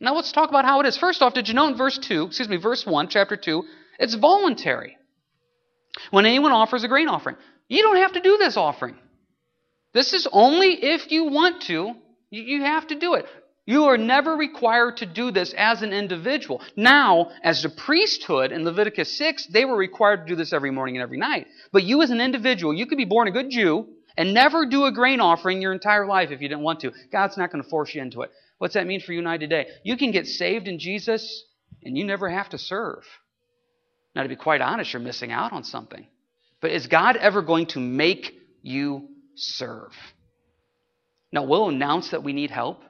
Now 0.00 0.14
let's 0.14 0.32
talk 0.32 0.48
about 0.48 0.64
how 0.64 0.80
it 0.80 0.86
is. 0.86 0.96
First 0.96 1.22
off, 1.22 1.34
did 1.34 1.48
you 1.48 1.54
know 1.54 1.68
in 1.68 1.76
verse 1.76 1.98
2, 1.98 2.26
excuse 2.26 2.48
me, 2.48 2.56
verse 2.56 2.84
1, 2.84 3.08
chapter 3.08 3.36
2, 3.36 3.64
it's 3.98 4.14
voluntary. 4.14 4.96
When 6.10 6.26
anyone 6.26 6.52
offers 6.52 6.84
a 6.84 6.88
grain 6.88 7.08
offering, 7.08 7.36
you 7.68 7.82
don't 7.82 7.96
have 7.96 8.12
to 8.12 8.20
do 8.20 8.36
this 8.36 8.56
offering. 8.56 8.96
This 9.92 10.12
is 10.12 10.26
only 10.32 10.72
if 10.84 11.10
you 11.10 11.24
want 11.24 11.62
to, 11.62 11.94
you 12.30 12.62
have 12.62 12.88
to 12.88 12.98
do 12.98 13.14
it. 13.14 13.26
You 13.66 13.84
are 13.84 13.96
never 13.96 14.32
required 14.34 14.98
to 14.98 15.06
do 15.06 15.30
this 15.30 15.54
as 15.56 15.80
an 15.80 15.92
individual. 15.92 16.60
Now, 16.76 17.30
as 17.42 17.62
the 17.62 17.70
priesthood 17.70 18.52
in 18.52 18.64
Leviticus 18.64 19.16
6, 19.16 19.46
they 19.46 19.64
were 19.64 19.76
required 19.76 20.26
to 20.26 20.32
do 20.32 20.36
this 20.36 20.52
every 20.52 20.70
morning 20.70 20.96
and 20.96 21.02
every 21.02 21.16
night. 21.16 21.46
But 21.72 21.84
you 21.84 22.02
as 22.02 22.10
an 22.10 22.20
individual, 22.20 22.74
you 22.74 22.84
could 22.84 22.98
be 22.98 23.06
born 23.06 23.28
a 23.28 23.30
good 23.30 23.50
Jew, 23.50 23.86
and 24.16 24.34
never 24.34 24.66
do 24.66 24.84
a 24.84 24.92
grain 24.92 25.20
offering 25.20 25.60
your 25.60 25.72
entire 25.72 26.06
life 26.06 26.30
if 26.30 26.40
you 26.40 26.48
didn't 26.48 26.62
want 26.62 26.80
to. 26.80 26.92
God's 27.10 27.36
not 27.36 27.50
going 27.50 27.62
to 27.62 27.68
force 27.68 27.94
you 27.94 28.02
into 28.02 28.22
it. 28.22 28.30
What's 28.58 28.74
that 28.74 28.86
mean 28.86 29.00
for 29.00 29.12
you 29.12 29.18
and 29.18 29.28
I 29.28 29.36
today? 29.36 29.66
You 29.82 29.96
can 29.96 30.10
get 30.10 30.26
saved 30.26 30.68
in 30.68 30.78
Jesus 30.78 31.44
and 31.82 31.98
you 31.98 32.04
never 32.04 32.28
have 32.28 32.48
to 32.50 32.58
serve. 32.58 33.04
Now, 34.14 34.22
to 34.22 34.28
be 34.28 34.36
quite 34.36 34.60
honest, 34.60 34.92
you're 34.92 35.02
missing 35.02 35.32
out 35.32 35.52
on 35.52 35.64
something. 35.64 36.06
But 36.60 36.70
is 36.70 36.86
God 36.86 37.16
ever 37.16 37.42
going 37.42 37.66
to 37.68 37.80
make 37.80 38.32
you 38.62 39.08
serve? 39.34 39.92
Now, 41.32 41.42
we'll 41.42 41.68
announce 41.68 42.10
that 42.10 42.22
we 42.22 42.32
need 42.32 42.50
help. 42.50 42.80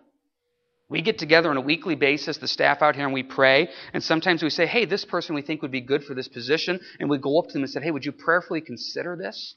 We 0.91 1.01
get 1.01 1.19
together 1.19 1.49
on 1.49 1.57
a 1.57 1.63
weekly 1.63 1.95
basis, 1.95 2.37
the 2.37 2.47
staff 2.47 2.83
out 2.83 2.95
here, 2.95 3.07
and 3.07 3.15
we 3.15 3.23
pray. 3.23 3.71
And 3.95 4.03
sometimes 4.03 4.43
we 4.43 4.51
say, 4.51 4.67
hey, 4.67 4.85
this 4.85 5.07
person 5.07 5.35
we 5.35 5.41
think 5.41 5.63
would 5.63 5.71
be 5.71 5.81
good 5.81 6.05
for 6.05 6.15
this 6.15 6.29
position. 6.29 6.79
And 7.01 7.09
we 7.09 7.17
go 7.17 7.39
up 7.39 7.47
to 7.47 7.53
them 7.55 7.63
and 7.63 7.71
say, 7.71 7.81
hey, 7.81 7.91
would 7.91 8.05
you 8.05 8.13
prayerfully 8.13 8.61
consider 8.61 9.17
this? 9.17 9.57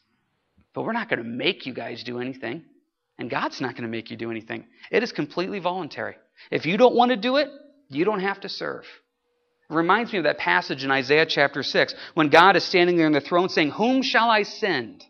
But 0.78 0.84
we're 0.84 0.94
not 0.94 1.10
going 1.10 1.24
to 1.24 1.28
make 1.28 1.66
you 1.66 1.74
guys 1.74 2.04
do 2.04 2.20
anything. 2.20 2.64
And 3.18 3.32
God's 3.32 3.60
not 3.60 3.74
going 3.74 3.86
to 3.86 3.90
make 3.90 4.12
you 4.12 4.16
do 4.16 4.30
anything. 4.30 4.64
It 4.92 5.02
is 5.02 5.12
completely 5.12 5.58
voluntary. 5.58 6.18
If 6.52 6.68
you 6.68 6.78
don't 6.78 6.94
want 6.94 7.10
to 7.10 7.18
do 7.18 7.38
it, 7.38 7.50
you 7.90 8.06
don't 8.06 8.20
have 8.20 8.42
to 8.42 8.48
serve. 8.48 8.84
It 9.72 9.74
reminds 9.74 10.12
me 10.12 10.20
of 10.20 10.26
that 10.26 10.38
passage 10.38 10.84
in 10.84 10.92
Isaiah 10.92 11.26
chapter 11.26 11.64
6 11.64 11.96
when 12.14 12.30
God 12.30 12.56
is 12.56 12.64
standing 12.64 12.96
there 12.96 13.08
on 13.08 13.12
the 13.12 13.22
throne 13.22 13.50
saying, 13.50 13.72
Whom 13.72 14.04
shall 14.04 14.30
I 14.30 14.44
send? 14.44 15.04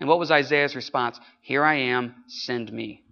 And 0.00 0.08
what 0.08 0.18
was 0.18 0.30
Isaiah's 0.30 0.74
response? 0.74 1.20
Here 1.42 1.62
I 1.62 1.74
am, 1.74 2.14
send 2.26 2.72
me. 2.72 3.02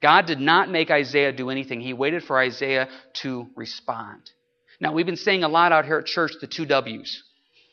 God 0.00 0.26
did 0.26 0.38
not 0.38 0.70
make 0.70 0.92
Isaiah 0.92 1.32
do 1.32 1.50
anything. 1.50 1.80
He 1.80 1.94
waited 1.94 2.22
for 2.22 2.38
Isaiah 2.38 2.88
to 3.22 3.48
respond. 3.56 4.30
Now, 4.78 4.92
we've 4.92 5.04
been 5.04 5.16
saying 5.16 5.42
a 5.42 5.48
lot 5.48 5.72
out 5.72 5.84
here 5.84 5.98
at 5.98 6.06
church 6.06 6.30
the 6.40 6.46
two 6.46 6.64
W's 6.64 7.24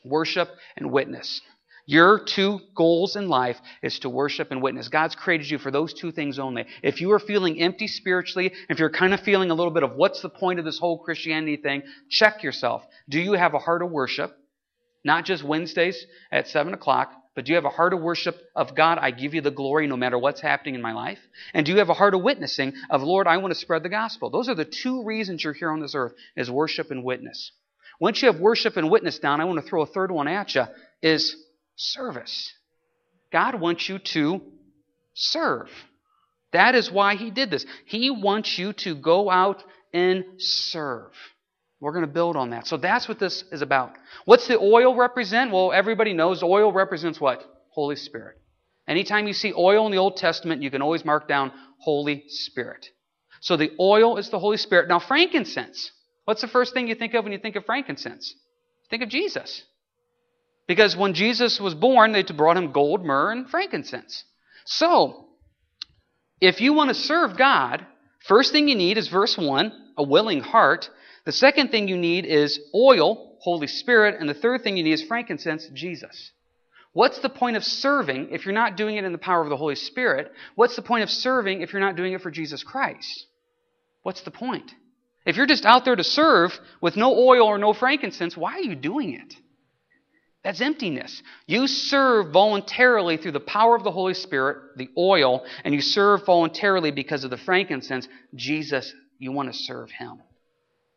worship 0.03 0.50
and 0.77 0.91
witness. 0.91 1.41
Your 1.89 2.20
two 2.20 2.60
goals 2.75 3.15
in 3.15 3.29
life 3.29 3.58
is 3.82 4.00
to 4.00 4.10
worship 4.10 4.51
and 4.51 4.62
witness. 4.62 4.89
God's 4.89 5.15
created 5.15 5.50
you 5.50 5.58
for 5.58 5.72
those 5.72 5.94
two 5.94 6.12
things 6.12 6.38
only. 6.38 6.65
If 6.84 7.00
you 7.00 7.13
are 7.13 7.20
feeling 7.20 7.62
empty 7.62 7.88
spiritually, 7.88 8.51
if 8.70 8.77
you're 8.77 8.89
kind 8.89 9.13
of 9.13 9.22
feeling 9.22 9.51
a 9.51 9.53
little 9.53 9.72
bit 9.72 9.84
of 9.84 9.96
what's 9.96 10.22
the 10.22 10.27
point 10.27 10.60
of 10.60 10.65
this 10.65 10.79
whole 10.79 11.00
Christianity 11.00 11.56
thing, 11.56 11.84
check 12.10 12.44
yourself. 12.44 12.84
Do 13.08 13.22
you 13.22 13.34
have 13.34 13.53
a 13.53 13.60
heart 13.60 13.82
of 13.82 13.89
worship? 13.89 14.36
Not 15.06 15.24
just 15.24 15.46
Wednesdays 15.46 16.06
at 16.29 16.50
7 16.50 16.74
o'clock, 16.74 17.13
but 17.36 17.46
do 17.46 17.53
you 17.53 17.56
have 17.56 17.63
a 17.63 17.70
heart 17.70 17.94
of 17.94 18.01
worship 18.01 18.36
of 18.53 18.75
God? 18.75 18.98
I 19.00 19.12
give 19.12 19.34
you 19.34 19.39
the 19.39 19.50
glory 19.50 19.88
no 19.88 19.96
matter 19.96 20.17
what's 20.17 20.41
happening 20.41 20.75
in 20.75 20.82
my 20.82 20.91
life. 20.91 21.20
And 21.53 21.65
do 21.65 21.72
you 21.72 21.77
have 21.77 21.89
a 21.89 21.94
heart 21.94 22.15
of 22.15 22.22
witnessing 22.22 22.74
of 22.89 23.01
Lord, 23.01 23.27
I 23.27 23.38
want 23.38 23.53
to 23.53 23.60
spread 23.60 23.84
the 23.84 23.89
gospel? 23.89 24.29
Those 24.29 24.50
are 24.50 24.56
the 24.56 24.65
two 24.65 25.06
reasons 25.06 25.41
you're 25.41 25.53
here 25.53 25.72
on 25.72 25.79
this 25.79 25.96
earth 25.96 26.15
is 26.36 26.51
worship 26.51 26.91
and 26.91 27.06
witness. 27.06 27.53
Once 27.98 28.22
you 28.22 28.29
have 28.29 28.41
worship 28.41 28.75
and 28.75 28.89
witness 28.89 29.20
down, 29.20 29.39
I 29.39 29.46
want 29.46 29.63
to 29.63 29.70
throw 29.70 29.84
a 29.84 29.88
third 29.88 30.12
one 30.12 30.27
at 30.27 30.53
you 30.53 30.65
is 31.01 31.36
service. 31.77 32.53
God 33.31 33.60
wants 33.60 33.88
you 33.88 34.00
to 34.00 34.41
serve. 35.13 35.69
That 36.51 36.75
is 36.75 36.91
why 36.91 37.15
He 37.15 37.31
did 37.31 37.50
this. 37.50 37.65
He 37.86 38.10
wants 38.10 38.57
you 38.57 38.74
to 38.74 38.96
go 38.96 39.29
out 39.29 39.63
and 39.93 40.25
serve. 40.38 41.12
We're 41.79 41.93
going 41.93 42.05
to 42.05 42.12
build 42.12 42.36
on 42.36 42.50
that. 42.51 42.67
So 42.67 42.77
that's 42.77 43.07
what 43.07 43.19
this 43.19 43.43
is 43.51 43.62
about. 43.62 43.93
What's 44.25 44.48
the 44.48 44.60
oil 44.60 44.96
represent? 44.96 45.51
Well, 45.51 45.72
everybody 45.72 46.13
knows 46.13 46.41
oil 46.41 46.74
represents 46.74 47.22
what? 47.22 47.43
Holy 47.69 47.96
Spirit. 47.96 48.38
Anytime 48.88 49.27
you 49.27 49.34
see 49.34 49.53
oil 49.53 49.86
in 49.86 49.91
the 49.91 49.98
Old 50.00 50.17
Testament, 50.17 50.63
you 50.63 50.72
can 50.72 50.81
always 50.81 51.05
mark 51.05 51.27
down 51.27 51.51
Holy 51.79 52.24
Spirit. 52.27 52.88
So 53.41 53.57
the 53.57 53.72
oil 53.79 54.17
is 54.17 54.29
the 54.29 54.39
Holy 54.39 54.57
Spirit. 54.57 54.88
Now, 54.88 55.00
frankincense. 55.00 55.91
What's 56.25 56.41
the 56.41 56.48
first 56.48 56.74
thing 56.74 56.88
you 56.88 56.96
think 56.96 57.13
of 57.13 57.24
when 57.24 57.34
you 57.34 57.39
think 57.39 57.55
of 57.55 57.65
frankincense? 57.65 58.34
Think 58.89 59.03
of 59.03 59.10
Jesus. 59.10 59.63
Because 60.67 60.95
when 60.95 61.13
Jesus 61.13 61.59
was 61.59 61.74
born, 61.74 62.12
they 62.12 62.24
brought 62.24 62.57
him 62.57 62.71
gold, 62.71 63.05
myrrh, 63.05 63.31
and 63.31 63.50
frankincense. 63.50 64.24
So, 64.65 65.25
if 66.41 66.59
you 66.59 66.74
want 66.74 66.89
to 66.89 66.93
serve 66.93 67.38
God, 67.38 67.86
first 68.27 68.51
thing 68.51 68.67
you 68.67 68.75
need 68.75 68.97
is 68.97 69.07
verse 69.07 69.38
1, 69.38 69.71
a 69.97 70.03
willing 70.03 70.41
heart. 70.41 70.89
The 71.25 71.31
second 71.31 71.71
thing 71.71 71.88
you 71.88 71.97
need 71.97 72.25
is 72.25 72.59
oil, 72.75 73.38
Holy 73.39 73.67
Spirit. 73.67 74.19
And 74.19 74.29
the 74.29 74.33
third 74.33 74.62
thing 74.62 74.77
you 74.77 74.83
need 74.83 74.93
is 74.93 75.03
frankincense, 75.03 75.67
Jesus. 75.74 76.31
What's 76.93 77.19
the 77.19 77.29
point 77.29 77.57
of 77.57 77.63
serving 77.63 78.29
if 78.31 78.45
you're 78.45 78.53
not 78.53 78.75
doing 78.75 78.97
it 78.97 79.05
in 79.05 79.12
the 79.12 79.17
power 79.17 79.41
of 79.41 79.50
the 79.50 79.57
Holy 79.57 79.75
Spirit? 79.75 80.31
What's 80.55 80.75
the 80.75 80.81
point 80.81 81.03
of 81.03 81.09
serving 81.09 81.62
if 81.62 81.71
you're 81.71 81.79
not 81.79 81.95
doing 81.95 82.13
it 82.13 82.21
for 82.21 82.31
Jesus 82.31 82.63
Christ? 82.63 83.27
what's 84.07 84.21
the 84.21 84.31
point? 84.31 84.74
If 85.25 85.36
you're 85.36 85.45
just 85.45 85.65
out 85.65 85.83
there 85.83 85.97
to 85.97 86.03
serve 86.03 86.57
with 86.79 86.95
no 86.95 87.13
oil 87.13 87.45
or 87.45 87.57
no 87.57 87.74
frankincense, 87.74 88.38
why 88.38 88.53
are 88.53 88.62
you 88.62 88.74
doing 88.74 89.15
it? 89.15 89.36
That's 90.47 90.61
emptiness. 90.61 91.23
You 91.45 91.67
serve 91.67 92.31
voluntarily 92.31 93.17
through 93.17 93.33
the 93.33 93.41
power 93.41 93.75
of 93.75 93.83
the 93.83 93.91
Holy 93.91 94.13
Spirit, 94.13 94.77
the 94.77 94.87
oil, 94.97 95.45
and 95.65 95.75
you 95.75 95.81
serve 95.81 96.25
voluntarily 96.25 96.89
because 96.89 97.25
of 97.25 97.31
the 97.31 97.37
frankincense. 97.37 98.07
Jesus, 98.33 98.93
you 99.19 99.33
want 99.33 99.51
to 99.51 99.59
serve 99.59 99.91
Him. 99.91 100.21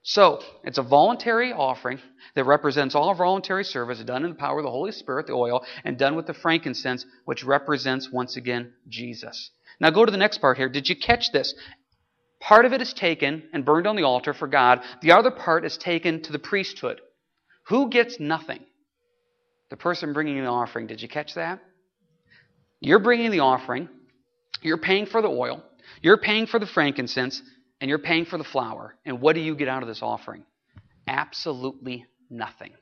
So, 0.05 0.41
it's 0.63 0.79
a 0.79 0.85
voluntary 0.85 1.53
offering 1.53 1.99
that 2.37 2.45
represents 2.45 2.95
all 2.95 3.13
voluntary 3.13 3.65
service 3.65 3.99
done 4.05 4.23
in 4.23 4.31
the 4.31 4.37
power 4.37 4.59
of 4.59 4.65
the 4.65 4.71
Holy 4.71 4.93
Spirit, 4.93 5.27
the 5.27 5.33
oil, 5.33 5.67
and 5.83 5.99
done 5.99 6.15
with 6.15 6.29
the 6.29 6.35
frankincense, 6.35 7.05
which 7.25 7.43
represents, 7.43 8.09
once 8.09 8.37
again, 8.37 8.73
Jesus. 8.89 9.51
Now 9.81 9.91
go 9.91 10.05
to 10.05 10.13
the 10.13 10.17
next 10.17 10.39
part 10.39 10.59
here. 10.59 10.69
Did 10.69 10.89
you 10.89 10.95
catch 10.95 11.33
this? 11.33 11.57
Part 12.39 12.67
of 12.67 12.73
it 12.73 12.83
is 12.83 12.93
taken 12.93 13.43
and 13.53 13.65
burned 13.65 13.89
on 13.89 13.97
the 13.97 14.05
altar 14.05 14.33
for 14.33 14.47
God. 14.47 14.81
The 15.03 15.11
other 15.11 15.33
part 15.33 15.65
is 15.65 15.77
taken 15.77 16.23
to 16.23 16.31
the 16.31 16.39
priesthood. 16.39 17.01
Who 17.67 17.91
gets 17.91 18.21
nothing? 18.21 18.61
The 19.71 19.77
person 19.77 20.13
bringing 20.13 20.37
the 20.43 20.47
offering. 20.51 20.87
Did 20.87 21.01
you 21.01 21.09
catch 21.09 21.35
that? 21.35 21.61
You're 22.81 22.99
bringing 22.99 23.31
the 23.31 23.41
offering. 23.41 23.89
You're 24.63 24.79
paying 24.79 25.07
for 25.07 25.23
the 25.23 25.29
oil. 25.29 25.63
You're 26.03 26.19
paying 26.19 26.47
for 26.47 26.59
the 26.59 26.67
frankincense. 26.67 27.41
And 27.81 27.89
you're 27.89 27.99
paying 27.99 28.27
for 28.27 28.37
the 28.37 28.45
flour. 28.45 28.97
And 29.07 29.21
what 29.21 29.35
do 29.35 29.41
you 29.41 29.55
get 29.55 29.69
out 29.69 29.83
of 29.83 29.89
this 29.89 30.03
offering? 30.03 30.45
Absolutely 31.07 32.05
nothing. 32.29 32.73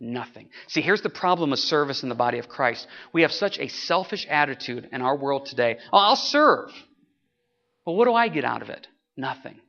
Nothing. 0.00 0.48
See, 0.68 0.80
here's 0.80 1.02
the 1.02 1.10
problem 1.10 1.50
with 1.50 1.60
service 1.60 2.02
in 2.02 2.08
the 2.08 2.14
body 2.14 2.38
of 2.38 2.48
Christ. 2.48 2.86
We 3.12 3.22
have 3.22 3.32
such 3.32 3.58
a 3.58 3.68
selfish 3.68 4.26
attitude 4.28 4.88
in 4.92 5.02
our 5.02 5.16
world 5.16 5.46
today. 5.46 5.78
Oh, 5.92 5.98
I'll 5.98 6.16
serve. 6.16 6.70
Well, 7.84 7.96
what 7.96 8.04
do 8.06 8.14
I 8.14 8.28
get 8.28 8.44
out 8.44 8.62
of 8.62 8.70
it? 8.70 8.86
Nothing. 9.16 9.60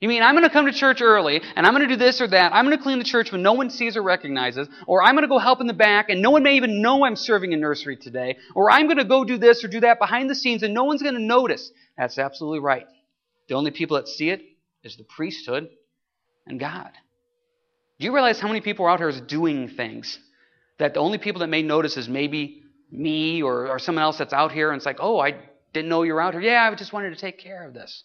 You 0.00 0.08
mean 0.08 0.22
I'm 0.22 0.34
going 0.34 0.48
to 0.48 0.50
come 0.50 0.64
to 0.64 0.72
church 0.72 1.02
early 1.02 1.42
and 1.56 1.66
I'm 1.66 1.74
going 1.74 1.86
to 1.86 1.94
do 1.94 1.98
this 1.98 2.22
or 2.22 2.28
that? 2.28 2.54
I'm 2.54 2.64
going 2.64 2.76
to 2.76 2.82
clean 2.82 2.98
the 2.98 3.04
church 3.04 3.32
when 3.32 3.42
no 3.42 3.52
one 3.52 3.68
sees 3.68 3.98
or 3.98 4.02
recognizes, 4.02 4.66
or 4.86 5.02
I'm 5.02 5.14
going 5.14 5.24
to 5.24 5.28
go 5.28 5.38
help 5.38 5.60
in 5.60 5.66
the 5.66 5.74
back 5.74 6.08
and 6.08 6.22
no 6.22 6.30
one 6.30 6.42
may 6.42 6.56
even 6.56 6.80
know 6.80 7.04
I'm 7.04 7.16
serving 7.16 7.52
in 7.52 7.60
nursery 7.60 7.96
today, 7.98 8.38
or 8.54 8.70
I'm 8.70 8.86
going 8.86 8.96
to 8.96 9.04
go 9.04 9.24
do 9.24 9.36
this 9.36 9.62
or 9.62 9.68
do 9.68 9.80
that 9.80 9.98
behind 9.98 10.30
the 10.30 10.34
scenes 10.34 10.62
and 10.62 10.72
no 10.72 10.84
one's 10.84 11.02
going 11.02 11.16
to 11.16 11.20
notice. 11.20 11.70
That's 11.98 12.18
absolutely 12.18 12.60
right. 12.60 12.86
The 13.48 13.54
only 13.56 13.72
people 13.72 13.98
that 13.98 14.08
see 14.08 14.30
it 14.30 14.40
is 14.82 14.96
the 14.96 15.04
priesthood 15.04 15.68
and 16.46 16.58
God. 16.58 16.90
Do 17.98 18.06
you 18.06 18.14
realize 18.14 18.40
how 18.40 18.48
many 18.48 18.62
people 18.62 18.86
are 18.86 18.90
out 18.90 19.00
here 19.00 19.12
doing 19.12 19.68
things 19.68 20.18
that 20.78 20.94
the 20.94 21.00
only 21.00 21.18
people 21.18 21.40
that 21.40 21.48
may 21.48 21.60
notice 21.60 21.98
is 21.98 22.08
maybe 22.08 22.62
me 22.90 23.42
or, 23.42 23.68
or 23.68 23.78
someone 23.78 24.02
else 24.02 24.16
that's 24.16 24.32
out 24.32 24.50
here 24.50 24.70
and 24.70 24.78
it's 24.78 24.86
like, 24.86 24.96
oh, 24.98 25.20
I 25.20 25.36
didn't 25.74 25.90
know 25.90 26.04
you 26.04 26.14
were 26.14 26.22
out 26.22 26.32
here. 26.32 26.40
Yeah, 26.40 26.70
I 26.70 26.74
just 26.74 26.94
wanted 26.94 27.10
to 27.10 27.16
take 27.16 27.38
care 27.38 27.66
of 27.66 27.74
this. 27.74 28.02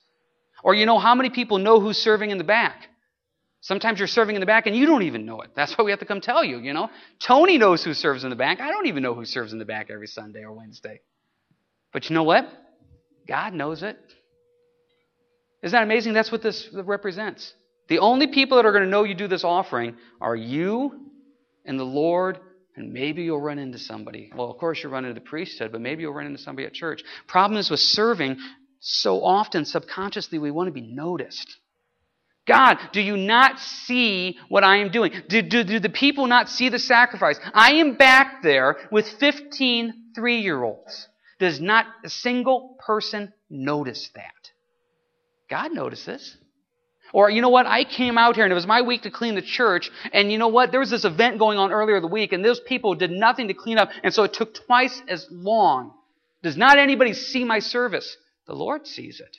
Or 0.66 0.74
you 0.74 0.88
know 0.88 0.98
how 0.98 1.14
many 1.14 1.30
people 1.30 1.60
know 1.60 1.80
who's 1.80 2.00
serving 2.00 2.32
in 2.32 2.40
the 2.40 2.44
back? 2.44 2.88
Sometimes 3.62 4.00
you're 4.00 4.08
serving 4.08 4.36
in 4.36 4.40
the 4.40 4.48
back 4.48 4.66
and 4.66 4.76
you 4.76 4.88
don't 4.88 5.04
even 5.04 5.24
know 5.24 5.42
it. 5.42 5.52
That's 5.56 5.78
why 5.78 5.84
we 5.84 5.92
have 5.92 6.00
to 6.00 6.08
come 6.08 6.22
tell 6.22 6.44
you, 6.44 6.58
you 6.58 6.74
know. 6.74 6.90
Tony 7.20 7.60
knows 7.60 7.84
who 7.84 7.94
serves 7.94 8.24
in 8.24 8.32
the 8.32 8.36
back. 8.36 8.60
I 8.60 8.72
don't 8.72 8.88
even 8.88 9.04
know 9.04 9.14
who 9.14 9.26
serves 9.26 9.54
in 9.54 9.60
the 9.60 9.66
back 9.66 9.92
every 9.92 10.08
Sunday 10.08 10.42
or 10.42 10.52
Wednesday. 10.54 11.02
But 11.94 12.10
you 12.10 12.16
know 12.16 12.24
what? 12.24 12.50
God 13.28 13.54
knows 13.54 13.84
it. 13.84 13.96
Isn't 15.62 15.72
that 15.72 15.84
amazing? 15.84 16.14
That's 16.14 16.32
what 16.32 16.42
this 16.42 16.68
represents. 16.74 17.54
The 17.88 18.00
only 18.00 18.26
people 18.26 18.58
that 18.58 18.66
are 18.66 18.72
going 18.72 18.86
to 18.86 18.90
know 18.90 19.04
you 19.04 19.14
do 19.14 19.28
this 19.28 19.44
offering 19.44 19.96
are 20.20 20.36
you 20.36 21.12
and 21.64 21.80
the 21.80 21.84
Lord 21.84 22.40
and 22.76 22.92
maybe 22.92 23.22
you'll 23.22 23.40
run 23.40 23.60
into 23.60 23.78
somebody. 23.78 24.32
Well, 24.36 24.50
of 24.50 24.58
course, 24.58 24.82
you'll 24.82 24.92
run 24.92 25.06
into 25.06 25.14
the 25.14 25.26
priesthood, 25.26 25.72
but 25.72 25.80
maybe 25.80 26.02
you'll 26.02 26.14
run 26.14 26.26
into 26.26 26.40
somebody 26.40 26.66
at 26.66 26.74
church. 26.74 27.04
Problem 27.28 27.60
is 27.60 27.70
with 27.70 27.80
serving, 27.80 28.38
so 28.80 29.24
often 29.24 29.66
subconsciously 29.66 30.40
we 30.40 30.52
want 30.52 30.68
to 30.68 30.72
be 30.72 30.82
noticed. 30.82 31.58
God, 32.48 32.78
do 32.94 33.02
you 33.02 33.18
not 33.18 33.60
see 33.60 34.38
what 34.50 34.64
I 34.64 34.78
am 34.78 34.92
doing? 34.92 35.12
Do, 35.28 35.42
do, 35.42 35.64
do 35.64 35.80
the 35.80 35.90
people 35.90 36.28
not 36.28 36.48
see 36.48 36.70
the 36.70 36.78
sacrifice? 36.78 37.40
I 37.54 37.74
am 37.74 37.96
back 37.96 38.44
there 38.44 38.78
with 38.92 39.08
15 39.08 40.06
three 40.16 40.40
year 40.40 40.64
olds. 40.64 41.08
Does 41.40 41.60
not 41.60 41.86
a 42.04 42.10
single 42.10 42.78
person 42.86 43.34
notice 43.50 44.10
that? 44.16 44.52
God 45.50 45.74
notices. 45.74 46.38
Or, 47.14 47.30
you 47.30 47.42
know 47.42 47.50
what, 47.50 47.66
I 47.66 47.84
came 47.84 48.18
out 48.18 48.36
here 48.36 48.46
and 48.46 48.52
it 48.52 48.56
was 48.56 48.68
my 48.68 48.82
week 48.82 49.04
to 49.04 49.12
clean 49.12 49.36
the 49.36 49.42
church, 49.42 49.92
and 50.12 50.32
you 50.32 50.38
know 50.38 50.48
what, 50.48 50.72
there 50.72 50.80
was 50.80 50.90
this 50.90 51.06
event 51.06 51.40
going 51.40 51.58
on 51.58 51.72
earlier 51.72 51.98
in 51.98 52.02
the 52.02 52.10
week, 52.10 52.34
and 52.34 52.44
those 52.44 52.60
people 52.60 52.96
did 52.96 53.12
nothing 53.12 53.48
to 53.48 53.54
clean 53.54 53.78
up, 53.78 53.90
and 54.04 54.14
so 54.14 54.24
it 54.24 54.34
took 54.34 54.54
twice 54.54 55.02
as 55.08 55.28
long. 55.30 55.94
Does 56.44 56.58
not 56.58 56.78
anybody 56.78 57.14
see 57.14 57.46
my 57.46 57.60
service? 57.60 58.18
The 58.48 58.56
Lord 58.56 58.88
sees 58.88 59.20
it. 59.20 59.38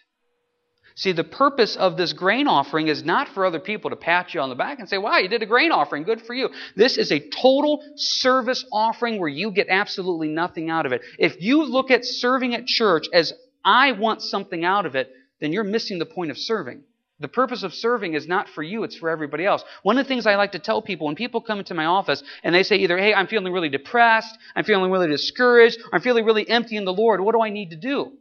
See, 0.97 1.13
the 1.13 1.25
purpose 1.25 1.77
of 1.77 1.99
this 1.99 2.15
grain 2.15 2.49
offering 2.49 2.89
is 2.89 3.05
not 3.05 3.29
for 3.29 3.45
other 3.45 3.61
people 3.61 3.91
to 3.91 3.97
pat 3.97 4.33
you 4.33 4.41
on 4.41 4.49
the 4.49 4.55
back 4.55 4.79
and 4.79 4.89
say, 4.89 4.97
wow, 4.97 5.19
you 5.19 5.29
did 5.29 5.43
a 5.43 5.47
grain 5.47 5.71
offering, 5.71 6.05
good 6.05 6.23
for 6.23 6.33
you. 6.33 6.49
This 6.75 6.97
is 6.97 7.13
a 7.13 7.21
total 7.21 7.83
service 7.97 8.65
offering 8.73 9.21
where 9.21 9.29
you 9.29 9.51
get 9.51 9.69
absolutely 9.69 10.29
nothing 10.29 10.71
out 10.71 10.87
of 10.87 10.93
it. 10.93 11.03
If 11.19 11.43
you 11.43 11.65
look 11.65 11.91
at 11.91 12.07
serving 12.07 12.55
at 12.55 12.65
church 12.65 13.09
as 13.13 13.35
I 13.63 13.93
want 13.93 14.23
something 14.23 14.65
out 14.65 14.87
of 14.87 14.95
it, 14.95 15.13
then 15.39 15.53
you're 15.53 15.65
missing 15.65 15.99
the 15.99 16.07
point 16.07 16.31
of 16.31 16.39
serving. 16.39 16.83
The 17.21 17.29
purpose 17.29 17.63
of 17.63 17.75
serving 17.75 18.15
is 18.15 18.27
not 18.27 18.49
for 18.49 18.63
you, 18.63 18.83
it's 18.83 18.97
for 18.97 19.11
everybody 19.11 19.45
else. 19.45 19.65
One 19.83 19.99
of 19.99 20.05
the 20.07 20.09
things 20.09 20.27
I 20.27 20.37
like 20.37 20.53
to 20.53 20.59
tell 20.59 20.81
people 20.81 21.07
when 21.07 21.15
people 21.15 21.43
come 21.43 21.59
into 21.59 21.75
my 21.75 21.85
office 21.85 22.23
and 22.43 22.55
they 22.55 22.63
say 22.63 22.77
either, 22.77 22.97
hey, 22.97 23.13
I'm 23.13 23.27
feeling 23.27 23.53
really 23.53 23.69
depressed, 23.69 24.37
I'm 24.55 24.65
feeling 24.65 24.91
really 24.91 25.09
discouraged, 25.09 25.79
I'm 25.93 26.01
feeling 26.01 26.25
really 26.25 26.49
empty 26.49 26.77
in 26.77 26.87
the 26.87 26.93
Lord, 26.93 27.21
what 27.21 27.35
do 27.35 27.43
I 27.43 27.51
need 27.51 27.71
to 27.71 27.77
do? 27.77 28.13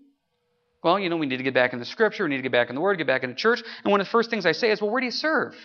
Well, 0.85 0.99
you 0.99 1.09
know, 1.09 1.17
we 1.17 1.25
need 1.25 1.37
to 1.37 1.43
get 1.43 1.55
back 1.55 1.73
in 1.73 1.79
the 1.79 1.85
scripture, 1.85 2.25
we 2.25 2.29
need 2.29 2.37
to 2.37 2.43
get 2.43 2.51
back 2.51 2.69
in 2.69 2.75
the 2.75 2.81
Word, 2.81 2.99
get 2.99 3.07
back 3.07 3.23
into 3.23 3.35
church. 3.35 3.59
And 3.83 3.89
one 3.89 4.01
of 4.01 4.05
the 4.05 4.11
first 4.11 4.29
things 4.29 4.45
I 4.45 4.51
say 4.51 4.69
is, 4.69 4.79
well, 4.79 4.91
where 4.91 5.01
do 5.01 5.05
you 5.05 5.11
serve? 5.11 5.55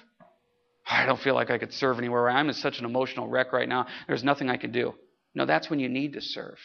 I 0.89 1.05
don't 1.05 1.21
feel 1.21 1.35
like 1.35 1.51
I 1.51 1.59
could 1.59 1.75
serve 1.75 1.99
anywhere. 1.99 2.31
I'm 2.31 2.49
in 2.49 2.55
such 2.55 2.79
an 2.79 2.87
emotional 2.87 3.29
wreck 3.29 3.53
right 3.53 3.69
now. 3.69 3.87
There's 4.07 4.25
nothing 4.25 4.49
I 4.49 4.57
can 4.57 4.73
do. 4.73 4.95
No, 5.35 5.45
that's 5.45 5.69
when 5.69 5.79
you 5.79 5.91
need 5.91 6.15
to 6.15 6.23
serve. 6.23 6.57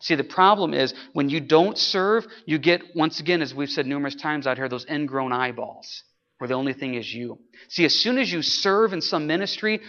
See, 0.00 0.14
the 0.14 0.24
problem 0.24 0.72
is 0.72 0.94
when 1.12 1.28
you 1.28 1.38
don't 1.38 1.76
serve, 1.76 2.26
you 2.46 2.58
get, 2.58 2.96
once 2.96 3.20
again, 3.20 3.42
as 3.42 3.54
we've 3.54 3.68
said 3.68 3.84
numerous 3.84 4.14
times 4.14 4.46
out 4.46 4.56
here, 4.56 4.70
those 4.70 4.86
ingrown 4.88 5.34
eyeballs 5.34 6.02
where 6.38 6.48
the 6.48 6.54
only 6.54 6.72
thing 6.72 6.94
is 6.94 7.12
you. 7.12 7.38
See, 7.68 7.84
as 7.84 7.94
soon 7.94 8.16
as 8.16 8.32
you 8.32 8.40
serve 8.40 8.94
in 8.94 9.02
some 9.02 9.26
ministry, 9.26 9.82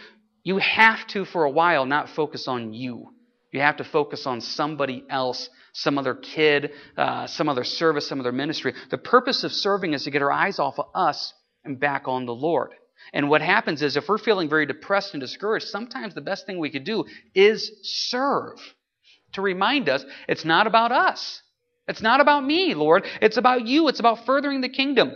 you 0.43 0.57
have 0.57 1.07
to, 1.07 1.23
for 1.23 1.45
a 1.45 1.49
while, 1.49 1.85
not 1.85 2.09
focus 2.09 2.49
on 2.49 2.73
you. 2.73 3.13
You 3.51 3.61
have 3.61 3.77
to 3.77 3.83
focus 3.83 4.27
on 4.27 4.41
somebody 4.41 5.03
else, 5.09 5.49
some 5.73 5.97
other 5.97 6.13
kid, 6.13 6.71
uh, 6.95 7.25
some 7.27 7.49
other 7.49 7.63
service, 7.63 8.07
some 8.07 8.19
other 8.19 8.31
ministry. 8.31 8.73
The 8.91 8.97
purpose 8.97 9.43
of 9.43 9.51
serving 9.51 9.93
is 9.93 10.03
to 10.03 10.11
get 10.11 10.21
our 10.21 10.31
eyes 10.31 10.59
off 10.59 10.77
of 10.77 10.87
us 10.93 11.33
and 11.63 11.79
back 11.79 12.07
on 12.07 12.25
the 12.25 12.35
Lord. 12.35 12.71
And 13.13 13.29
what 13.29 13.41
happens 13.41 13.81
is, 13.81 13.97
if 13.97 14.07
we're 14.07 14.17
feeling 14.17 14.49
very 14.49 14.65
depressed 14.65 15.13
and 15.13 15.21
discouraged, 15.21 15.67
sometimes 15.67 16.13
the 16.13 16.21
best 16.21 16.45
thing 16.45 16.59
we 16.59 16.69
could 16.69 16.83
do 16.83 17.05
is 17.33 17.71
serve 17.81 18.59
to 19.33 19.41
remind 19.41 19.89
us 19.89 20.05
it's 20.27 20.45
not 20.45 20.67
about 20.67 20.91
us. 20.91 21.41
It's 21.87 22.01
not 22.03 22.21
about 22.21 22.45
me, 22.45 22.75
Lord. 22.75 23.05
It's 23.19 23.37
about 23.37 23.65
you. 23.65 23.87
It's 23.87 23.99
about 23.99 24.25
furthering 24.25 24.61
the 24.61 24.69
kingdom. 24.69 25.11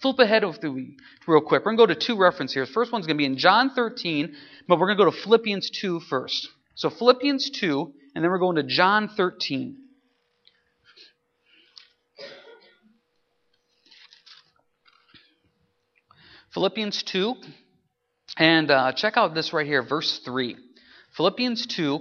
Flip 0.00 0.18
ahead 0.18 0.42
through 0.60 0.86
real 1.26 1.40
quick. 1.40 1.64
We're 1.64 1.76
going 1.76 1.88
to 1.88 1.94
go 1.94 2.00
to 2.00 2.06
two 2.06 2.16
references 2.16 2.54
here. 2.54 2.66
The 2.66 2.72
first 2.72 2.90
one's 2.90 3.06
going 3.06 3.16
to 3.16 3.20
be 3.20 3.26
in 3.26 3.36
John 3.36 3.70
13, 3.74 4.34
but 4.66 4.78
we're 4.78 4.86
going 4.86 4.98
to 4.98 5.04
go 5.04 5.10
to 5.10 5.16
Philippians 5.16 5.70
2 5.70 6.00
first. 6.00 6.48
So 6.80 6.88
Philippians 6.88 7.50
2, 7.50 7.92
and 8.14 8.24
then 8.24 8.30
we're 8.30 8.38
going 8.38 8.56
to 8.56 8.62
John 8.62 9.08
13. 9.08 9.76
Philippians 16.54 17.02
2, 17.02 17.34
and 18.38 18.70
uh, 18.70 18.92
check 18.92 19.18
out 19.18 19.34
this 19.34 19.52
right 19.52 19.66
here, 19.66 19.82
verse 19.82 20.20
3. 20.20 20.56
Philippians 21.18 21.66
2, 21.66 22.00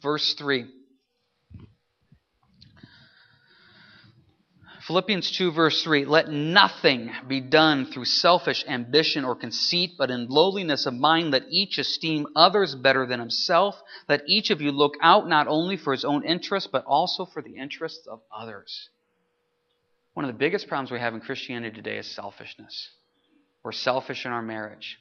verse 0.00 0.34
3. 0.34 0.64
Philippians 4.90 5.30
2, 5.30 5.52
verse 5.52 5.84
3 5.84 6.04
Let 6.04 6.30
nothing 6.30 7.12
be 7.28 7.40
done 7.40 7.86
through 7.86 8.06
selfish 8.06 8.64
ambition 8.66 9.24
or 9.24 9.36
conceit, 9.36 9.92
but 9.96 10.10
in 10.10 10.26
lowliness 10.26 10.84
of 10.84 10.94
mind 10.94 11.30
let 11.30 11.44
each 11.48 11.78
esteem 11.78 12.26
others 12.34 12.74
better 12.74 13.06
than 13.06 13.20
himself. 13.20 13.80
Let 14.08 14.22
each 14.26 14.50
of 14.50 14.60
you 14.60 14.72
look 14.72 14.94
out 15.00 15.28
not 15.28 15.46
only 15.46 15.76
for 15.76 15.92
his 15.92 16.04
own 16.04 16.24
interests, 16.24 16.68
but 16.72 16.84
also 16.86 17.24
for 17.24 17.40
the 17.40 17.54
interests 17.54 18.08
of 18.08 18.20
others. 18.36 18.88
One 20.14 20.24
of 20.24 20.32
the 20.32 20.38
biggest 20.38 20.66
problems 20.66 20.90
we 20.90 20.98
have 20.98 21.14
in 21.14 21.20
Christianity 21.20 21.76
today 21.76 21.98
is 21.98 22.12
selfishness. 22.12 22.88
We're 23.62 23.70
selfish 23.70 24.26
in 24.26 24.32
our 24.32 24.42
marriage. 24.42 24.98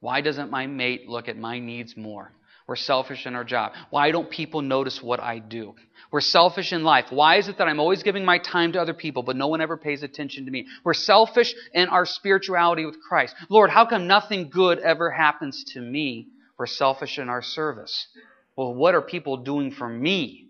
Why 0.00 0.22
doesn't 0.22 0.50
my 0.50 0.66
mate 0.66 1.06
look 1.06 1.28
at 1.28 1.36
my 1.36 1.58
needs 1.58 1.98
more? 1.98 2.32
We're 2.68 2.76
selfish 2.76 3.24
in 3.26 3.34
our 3.34 3.44
job. 3.44 3.72
Why 3.88 4.10
don't 4.10 4.30
people 4.30 4.60
notice 4.60 5.02
what 5.02 5.20
I 5.20 5.38
do? 5.38 5.74
We're 6.12 6.20
selfish 6.20 6.74
in 6.74 6.84
life. 6.84 7.06
Why 7.08 7.36
is 7.36 7.48
it 7.48 7.56
that 7.56 7.66
I'm 7.66 7.80
always 7.80 8.02
giving 8.02 8.26
my 8.26 8.36
time 8.38 8.72
to 8.72 8.80
other 8.80 8.92
people, 8.92 9.22
but 9.22 9.36
no 9.36 9.48
one 9.48 9.62
ever 9.62 9.78
pays 9.78 10.02
attention 10.02 10.44
to 10.44 10.50
me? 10.50 10.66
We're 10.84 10.92
selfish 10.92 11.54
in 11.72 11.88
our 11.88 12.04
spirituality 12.04 12.84
with 12.84 13.00
Christ. 13.00 13.34
Lord, 13.48 13.70
how 13.70 13.86
come 13.86 14.06
nothing 14.06 14.50
good 14.50 14.80
ever 14.80 15.10
happens 15.10 15.64
to 15.72 15.80
me? 15.80 16.28
We're 16.58 16.66
selfish 16.66 17.18
in 17.18 17.30
our 17.30 17.40
service. 17.40 18.06
Well, 18.54 18.74
what 18.74 18.94
are 18.94 19.02
people 19.02 19.38
doing 19.38 19.70
for 19.70 19.88
me? 19.88 20.48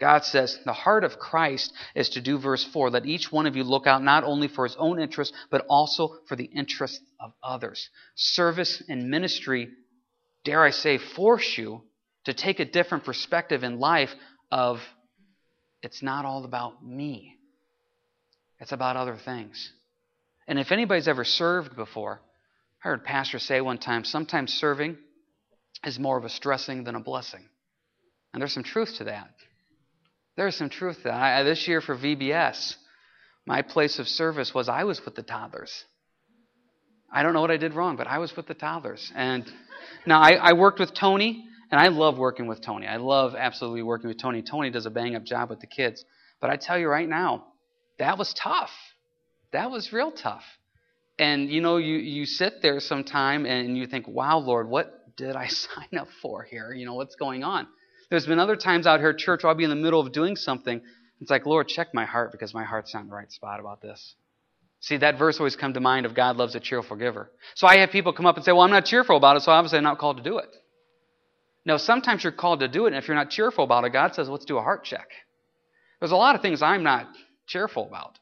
God 0.00 0.24
says 0.24 0.58
the 0.64 0.72
heart 0.72 1.04
of 1.04 1.18
Christ 1.18 1.72
is 1.94 2.08
to 2.10 2.20
do 2.20 2.38
verse 2.38 2.64
4 2.64 2.90
let 2.90 3.04
each 3.04 3.30
one 3.30 3.46
of 3.46 3.56
you 3.56 3.64
look 3.64 3.86
out 3.86 4.02
not 4.02 4.24
only 4.24 4.48
for 4.48 4.64
his 4.64 4.76
own 4.76 5.00
interest, 5.00 5.34
but 5.50 5.66
also 5.68 6.18
for 6.28 6.36
the 6.36 6.44
interest 6.44 7.00
of 7.20 7.32
others. 7.42 7.90
Service 8.14 8.82
and 8.88 9.10
ministry, 9.10 9.68
dare 10.48 10.64
I 10.64 10.70
say, 10.70 10.96
force 10.96 11.58
you 11.58 11.82
to 12.24 12.32
take 12.32 12.58
a 12.58 12.64
different 12.64 13.04
perspective 13.04 13.64
in 13.64 13.78
life 13.78 14.08
of 14.50 14.80
it's 15.82 16.02
not 16.02 16.24
all 16.24 16.46
about 16.46 16.82
me, 16.82 17.36
it's 18.58 18.72
about 18.72 18.96
other 18.96 19.18
things. 19.22 19.70
And 20.46 20.58
if 20.58 20.72
anybody's 20.72 21.06
ever 21.06 21.24
served 21.24 21.76
before, 21.76 22.22
I 22.82 22.88
heard 22.88 23.04
pastor 23.04 23.38
say 23.38 23.60
one 23.60 23.76
time 23.76 24.04
sometimes 24.04 24.54
serving 24.54 24.96
is 25.84 25.98
more 25.98 26.16
of 26.16 26.24
a 26.24 26.30
stressing 26.30 26.84
than 26.84 26.94
a 26.94 27.00
blessing. 27.00 27.46
And 28.32 28.40
there's 28.40 28.54
some 28.54 28.62
truth 28.62 28.94
to 28.96 29.04
that. 29.04 29.28
There's 30.38 30.56
some 30.56 30.70
truth 30.70 30.96
to 30.98 31.02
that. 31.04 31.14
I, 31.14 31.42
this 31.42 31.68
year 31.68 31.82
for 31.82 31.94
VBS, 31.94 32.74
my 33.46 33.60
place 33.60 33.98
of 33.98 34.08
service 34.08 34.54
was 34.54 34.70
I 34.70 34.84
was 34.84 35.04
with 35.04 35.14
the 35.14 35.22
toddlers. 35.22 35.84
I 37.12 37.22
don't 37.22 37.34
know 37.34 37.42
what 37.42 37.50
I 37.50 37.58
did 37.58 37.74
wrong, 37.74 37.96
but 37.96 38.06
I 38.06 38.18
was 38.18 38.34
with 38.34 38.46
the 38.46 38.54
toddlers. 38.54 39.12
And 39.14 39.44
now 40.06 40.20
I, 40.20 40.32
I 40.32 40.52
worked 40.54 40.80
with 40.80 40.94
Tony, 40.94 41.44
and 41.70 41.80
I 41.80 41.88
love 41.88 42.18
working 42.18 42.46
with 42.46 42.60
Tony. 42.60 42.86
I 42.86 42.96
love 42.96 43.34
absolutely 43.36 43.82
working 43.82 44.08
with 44.08 44.18
Tony. 44.18 44.42
Tony 44.42 44.70
does 44.70 44.86
a 44.86 44.90
bang 44.90 45.14
up 45.14 45.24
job 45.24 45.50
with 45.50 45.60
the 45.60 45.66
kids. 45.66 46.04
But 46.40 46.50
I 46.50 46.56
tell 46.56 46.78
you 46.78 46.88
right 46.88 47.08
now, 47.08 47.44
that 47.98 48.16
was 48.16 48.32
tough. 48.32 48.70
That 49.52 49.70
was 49.70 49.92
real 49.92 50.12
tough. 50.12 50.44
And 51.18 51.50
you 51.50 51.60
know, 51.60 51.78
you, 51.78 51.96
you 51.96 52.26
sit 52.26 52.62
there 52.62 52.80
sometime 52.80 53.44
and 53.44 53.76
you 53.76 53.86
think, 53.86 54.06
wow, 54.06 54.38
Lord, 54.38 54.68
what 54.68 55.16
did 55.16 55.36
I 55.36 55.46
sign 55.48 55.98
up 55.98 56.08
for 56.22 56.44
here? 56.44 56.72
You 56.72 56.86
know, 56.86 56.94
what's 56.94 57.16
going 57.16 57.44
on? 57.44 57.66
There's 58.10 58.26
been 58.26 58.38
other 58.38 58.56
times 58.56 58.86
out 58.86 59.00
here 59.00 59.10
at 59.10 59.18
church 59.18 59.42
where 59.42 59.50
I'll 59.50 59.56
be 59.56 59.64
in 59.64 59.70
the 59.70 59.76
middle 59.76 60.00
of 60.00 60.12
doing 60.12 60.36
something. 60.36 60.80
It's 61.20 61.30
like, 61.30 61.44
Lord, 61.44 61.68
check 61.68 61.88
my 61.92 62.06
heart 62.06 62.32
because 62.32 62.54
my 62.54 62.64
heart's 62.64 62.94
not 62.94 63.02
in 63.02 63.08
the 63.08 63.14
right 63.14 63.30
spot 63.30 63.60
about 63.60 63.82
this. 63.82 64.14
See, 64.80 64.96
that 64.98 65.18
verse 65.18 65.38
always 65.40 65.56
come 65.56 65.74
to 65.74 65.80
mind 65.80 66.06
of 66.06 66.14
God 66.14 66.36
loves 66.36 66.54
a 66.54 66.60
cheerful 66.60 66.96
giver. 66.96 67.30
So 67.54 67.66
I 67.66 67.78
have 67.78 67.90
people 67.90 68.12
come 68.12 68.26
up 68.26 68.36
and 68.36 68.44
say, 68.44 68.52
well, 68.52 68.62
I'm 68.62 68.70
not 68.70 68.84
cheerful 68.84 69.16
about 69.16 69.36
it, 69.36 69.42
so 69.42 69.50
obviously 69.50 69.78
I'm 69.78 69.84
not 69.84 69.98
called 69.98 70.18
to 70.18 70.22
do 70.22 70.38
it. 70.38 70.48
No, 71.64 71.76
sometimes 71.76 72.22
you're 72.22 72.32
called 72.32 72.60
to 72.60 72.68
do 72.68 72.84
it, 72.84 72.88
and 72.88 72.96
if 72.96 73.08
you're 73.08 73.16
not 73.16 73.30
cheerful 73.30 73.64
about 73.64 73.84
it, 73.84 73.92
God 73.92 74.14
says, 74.14 74.28
let's 74.28 74.44
do 74.44 74.56
a 74.56 74.62
heart 74.62 74.84
check. 74.84 75.08
There's 76.00 76.12
a 76.12 76.16
lot 76.16 76.36
of 76.36 76.42
things 76.42 76.62
I'm 76.62 76.84
not 76.84 77.08
cheerful 77.46 77.86
about. 77.86 78.18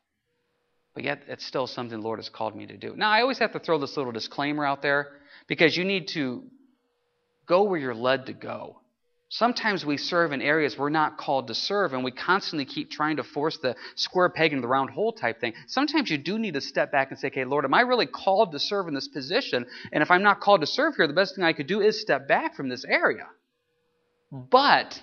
But 0.94 1.04
yet, 1.04 1.22
it's 1.28 1.44
still 1.44 1.66
something 1.66 2.00
the 2.00 2.04
Lord 2.04 2.18
has 2.18 2.30
called 2.30 2.56
me 2.56 2.66
to 2.66 2.76
do. 2.78 2.94
Now, 2.96 3.10
I 3.10 3.20
always 3.20 3.38
have 3.38 3.52
to 3.52 3.58
throw 3.58 3.78
this 3.78 3.98
little 3.98 4.12
disclaimer 4.12 4.64
out 4.64 4.80
there 4.80 5.08
because 5.46 5.76
you 5.76 5.84
need 5.84 6.08
to 6.14 6.44
go 7.46 7.64
where 7.64 7.78
you're 7.78 7.94
led 7.94 8.26
to 8.26 8.32
go. 8.32 8.80
Sometimes 9.38 9.84
we 9.84 9.98
serve 9.98 10.32
in 10.32 10.40
areas 10.40 10.78
we're 10.78 10.88
not 10.88 11.18
called 11.18 11.48
to 11.48 11.54
serve, 11.54 11.92
and 11.92 12.02
we 12.02 12.10
constantly 12.10 12.64
keep 12.64 12.90
trying 12.90 13.18
to 13.18 13.22
force 13.22 13.58
the 13.58 13.76
square 13.94 14.30
peg 14.30 14.52
into 14.52 14.62
the 14.62 14.68
round 14.68 14.88
hole 14.88 15.12
type 15.12 15.42
thing. 15.42 15.52
Sometimes 15.66 16.10
you 16.10 16.16
do 16.16 16.38
need 16.38 16.54
to 16.54 16.62
step 16.62 16.90
back 16.90 17.10
and 17.10 17.20
say, 17.20 17.26
okay, 17.26 17.44
Lord, 17.44 17.66
am 17.66 17.74
I 17.74 17.82
really 17.82 18.06
called 18.06 18.52
to 18.52 18.58
serve 18.58 18.88
in 18.88 18.94
this 18.94 19.08
position? 19.08 19.66
And 19.92 20.02
if 20.02 20.10
I'm 20.10 20.22
not 20.22 20.40
called 20.40 20.62
to 20.62 20.66
serve 20.66 20.96
here, 20.96 21.06
the 21.06 21.12
best 21.12 21.34
thing 21.34 21.44
I 21.44 21.52
could 21.52 21.66
do 21.66 21.82
is 21.82 22.00
step 22.00 22.26
back 22.26 22.56
from 22.56 22.70
this 22.70 22.86
area. 22.86 23.26
But 24.32 24.98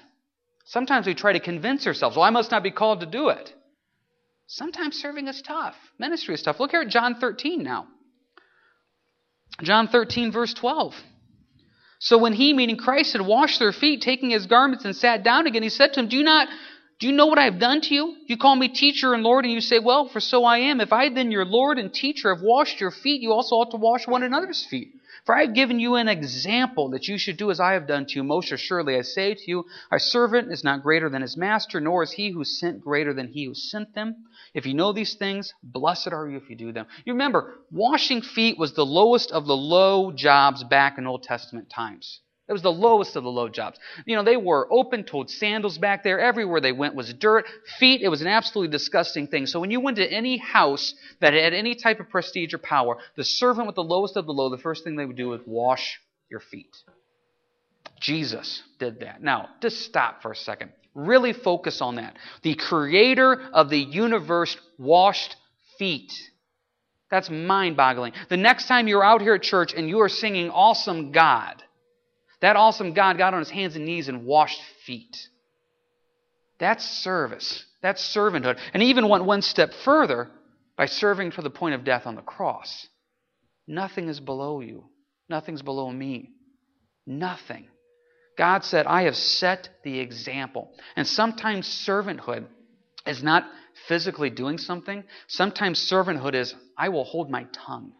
sometimes 0.65 1.05
we 1.05 1.13
try 1.13 1.33
to 1.33 1.39
convince 1.39 1.85
ourselves, 1.85 2.17
well, 2.17 2.25
I 2.25 2.31
must 2.31 2.49
not 2.49 2.63
be 2.63 2.71
called 2.71 3.01
to 3.01 3.05
do 3.05 3.29
it. 3.29 3.53
Sometimes 4.47 4.95
serving 4.95 5.27
is 5.27 5.43
tough. 5.43 5.75
Ministry 5.99 6.33
is 6.33 6.41
tough. 6.41 6.59
Look 6.59 6.71
here 6.71 6.81
at 6.81 6.89
John 6.89 7.19
13 7.19 7.61
now. 7.61 7.85
John 9.61 9.89
13, 9.89 10.31
verse 10.31 10.55
12. 10.55 10.95
So 12.03 12.17
when 12.17 12.33
he, 12.33 12.51
meaning 12.51 12.75
Christ, 12.75 13.13
had 13.13 13.21
washed 13.21 13.59
their 13.59 13.71
feet, 13.71 14.01
taking 14.01 14.31
his 14.31 14.45
garments 14.45 14.83
and 14.83 14.93
sat 14.93 15.23
down 15.23 15.47
again, 15.47 15.63
he 15.63 15.69
said 15.69 15.93
to 15.93 16.01
them, 16.01 16.09
Do 16.09 16.17
you 16.17 16.23
not 16.23 16.49
do 16.99 17.07
you 17.07 17.13
know 17.13 17.27
what 17.27 17.39
I 17.39 17.45
have 17.45 17.59
done 17.59 17.79
to 17.79 17.95
you? 17.95 18.15
You 18.27 18.35
call 18.35 18.57
me 18.57 18.67
teacher 18.67 19.13
and 19.13 19.23
Lord, 19.23 19.45
and 19.45 19.53
you 19.53 19.61
say, 19.61 19.79
Well, 19.79 20.09
for 20.09 20.19
so 20.19 20.43
I 20.43 20.57
am. 20.57 20.81
If 20.81 20.91
I 20.91 21.07
then, 21.07 21.31
your 21.31 21.45
Lord 21.45 21.79
and 21.79 21.93
teacher, 21.93 22.35
have 22.35 22.43
washed 22.43 22.81
your 22.81 22.91
feet, 22.91 23.21
you 23.21 23.31
also 23.31 23.55
ought 23.55 23.71
to 23.71 23.77
wash 23.77 24.05
one 24.05 24.21
another's 24.21 24.65
feet. 24.65 24.93
For 25.25 25.35
I 25.37 25.45
have 25.45 25.53
given 25.53 25.79
you 25.79 25.95
an 25.95 26.09
example 26.09 26.89
that 26.89 27.07
you 27.07 27.17
should 27.17 27.37
do 27.37 27.49
as 27.49 27.59
I 27.61 27.73
have 27.73 27.87
done 27.87 28.05
to 28.07 28.15
you. 28.15 28.23
Most 28.23 28.51
assuredly, 28.51 28.97
I 28.97 29.03
say 29.03 29.33
to 29.33 29.43
you, 29.45 29.65
our 29.89 29.99
servant 29.99 30.51
is 30.51 30.65
not 30.65 30.83
greater 30.83 31.09
than 31.09 31.21
his 31.21 31.37
master, 31.37 31.79
nor 31.79 32.03
is 32.03 32.11
he 32.11 32.31
who 32.31 32.43
sent 32.43 32.81
greater 32.81 33.13
than 33.13 33.29
he 33.29 33.45
who 33.45 33.53
sent 33.53 33.95
them. 33.95 34.25
If 34.53 34.65
you 34.65 34.73
know 34.73 34.91
these 34.91 35.13
things, 35.15 35.53
blessed 35.63 36.11
are 36.11 36.27
you 36.27 36.37
if 36.37 36.49
you 36.49 36.57
do 36.57 36.73
them. 36.73 36.87
You 37.05 37.13
remember, 37.13 37.55
washing 37.71 38.21
feet 38.21 38.57
was 38.57 38.73
the 38.73 38.85
lowest 38.85 39.31
of 39.31 39.45
the 39.45 39.55
low 39.55 40.11
jobs 40.11 40.63
back 40.65 40.97
in 40.97 41.07
Old 41.07 41.23
Testament 41.23 41.69
times. 41.69 42.19
It 42.47 42.51
was 42.51 42.61
the 42.61 42.71
lowest 42.71 43.15
of 43.15 43.23
the 43.23 43.29
low 43.29 43.47
jobs. 43.47 43.79
You 44.05 44.17
know, 44.17 44.23
they 44.23 44.35
wore 44.35 44.67
open 44.69 45.05
toed 45.05 45.29
sandals 45.29 45.77
back 45.77 46.03
there. 46.03 46.19
Everywhere 46.19 46.59
they 46.59 46.73
went 46.73 46.93
was 46.93 47.13
dirt. 47.13 47.45
Feet, 47.79 48.01
it 48.01 48.09
was 48.09 48.21
an 48.21 48.27
absolutely 48.27 48.71
disgusting 48.71 49.27
thing. 49.27 49.45
So 49.45 49.61
when 49.61 49.71
you 49.71 49.79
went 49.79 49.97
to 49.97 50.11
any 50.11 50.37
house 50.37 50.93
that 51.21 51.33
had 51.33 51.53
any 51.53 51.75
type 51.75 52.01
of 52.01 52.09
prestige 52.09 52.53
or 52.53 52.57
power, 52.57 52.97
the 53.15 53.23
servant 53.23 53.65
with 53.65 53.75
the 53.75 53.83
lowest 53.83 54.17
of 54.17 54.25
the 54.25 54.33
low, 54.33 54.49
the 54.49 54.57
first 54.57 54.83
thing 54.83 54.97
they 54.97 55.05
would 55.05 55.15
do 55.15 55.29
was 55.29 55.39
wash 55.45 56.01
your 56.29 56.41
feet. 56.41 56.75
Jesus 58.01 58.61
did 58.77 58.99
that. 58.99 59.23
Now, 59.23 59.47
just 59.61 59.79
stop 59.81 60.21
for 60.21 60.31
a 60.31 60.35
second. 60.35 60.71
Really 60.93 61.31
focus 61.31 61.81
on 61.81 61.95
that. 61.95 62.17
The 62.41 62.55
creator 62.55 63.41
of 63.53 63.69
the 63.69 63.79
universe 63.79 64.57
washed 64.77 65.37
feet. 65.79 66.11
That's 67.09 67.29
mind 67.29 67.77
boggling. 67.77 68.11
The 68.29 68.37
next 68.37 68.67
time 68.67 68.89
you're 68.89 69.03
out 69.03 69.21
here 69.21 69.35
at 69.35 69.43
church 69.43 69.73
and 69.73 69.87
you 69.87 70.01
are 70.01 70.09
singing 70.09 70.49
Awesome 70.49 71.13
God, 71.13 71.62
that 72.43 72.57
awesome 72.57 72.93
God 72.93 73.17
got 73.17 73.33
on 73.33 73.39
his 73.39 73.49
hands 73.49 73.77
and 73.77 73.85
knees 73.85 74.09
and 74.09 74.25
washed 74.25 74.61
feet. 74.85 75.29
That's 76.59 76.83
service. 76.83 77.65
That's 77.81 78.03
servanthood. 78.13 78.59
And 78.73 78.83
he 78.83 78.89
even 78.89 79.07
went 79.07 79.23
one 79.23 79.41
step 79.41 79.71
further 79.85 80.29
by 80.75 80.87
serving 80.87 81.31
to 81.31 81.41
the 81.41 81.49
point 81.49 81.75
of 81.75 81.85
death 81.85 82.05
on 82.05 82.15
the 82.15 82.21
cross. 82.21 82.89
Nothing 83.65 84.09
is 84.09 84.19
below 84.19 84.59
you. 84.59 84.83
Nothing's 85.29 85.61
below 85.61 85.89
me. 85.89 86.31
Nothing. 87.07 87.67
God 88.37 88.65
said, 88.65 88.87
I 88.87 89.03
have 89.03 89.15
set 89.15 89.69
the 89.85 90.01
example. 90.01 90.69
And 90.97 91.07
sometimes 91.07 91.65
servanthood 91.65 92.45
is 93.07 93.23
not 93.23 93.45
physically 93.87 94.29
doing 94.29 94.57
something. 94.57 95.05
Sometimes 95.27 95.79
servanthood 95.79 96.35
is, 96.35 96.53
I 96.77 96.89
will 96.89 97.05
hold 97.05 97.29
my 97.29 97.47
tongue. 97.53 97.93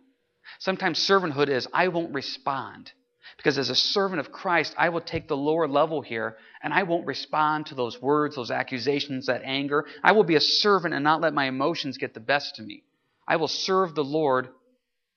Sometimes 0.60 1.00
servanthood 1.00 1.48
is, 1.48 1.66
I 1.72 1.88
won't 1.88 2.14
respond. 2.14 2.92
Because 3.38 3.58
as 3.58 3.70
a 3.70 3.76
servant 3.76 4.20
of 4.20 4.32
Christ, 4.32 4.76
I 4.78 4.90
will 4.90 5.02
take 5.02 5.28
the 5.28 5.38
lower 5.38 5.68
level 5.68 6.02
here 6.02 6.38
and 6.62 6.74
I 6.74 6.84
won't 6.84 7.06
respond 7.08 7.68
to 7.68 7.76
those 7.76 8.02
words, 8.02 8.36
those 8.36 8.52
accusations, 8.52 9.28
that 9.28 9.44
anger. 9.44 9.86
I 10.04 10.12
will 10.12 10.24
be 10.24 10.36
a 10.36 10.42
servant 10.42 10.94
and 10.94 11.04
not 11.04 11.22
let 11.22 11.34
my 11.34 11.46
emotions 11.46 11.98
get 11.98 12.14
the 12.14 12.20
best 12.20 12.60
of 12.60 12.66
me. 12.66 12.84
I 13.28 13.38
will 13.38 13.48
serve 13.48 13.96
the 13.96 14.04
Lord 14.04 14.50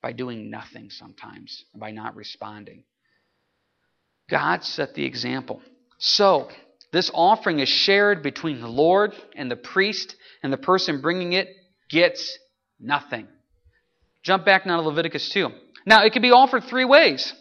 by 0.03 0.13
doing 0.13 0.51
nothing 0.51 0.91
sometimes, 0.91 1.65
by 1.75 1.91
not 1.91 2.17
responding. 2.17 2.85
God 4.29 4.65
set 4.65 4.95
the 4.95 5.05
example. 5.05 5.63
So, 5.99 6.49
this 6.93 7.11
offering 7.13 7.59
is 7.59 7.69
shared 7.69 8.23
between 8.23 8.61
the 8.61 8.69
Lord 8.69 9.15
and 9.35 9.51
the 9.51 9.57
priest, 9.57 10.15
and 10.43 10.53
the 10.53 10.57
person 10.57 11.01
bringing 11.01 11.33
it 11.33 11.49
gets 11.91 12.39
nothing. 12.79 13.27
Jump 14.23 14.45
back 14.45 14.67
now 14.67 14.81
to 14.81 14.89
Leviticus 14.89 15.29
2. 15.31 15.51
Now, 15.85 16.05
it 16.05 16.13
can 16.13 16.23
be 16.23 16.33
offered 16.33 16.65
three 16.65 16.85
ways. 16.85 17.33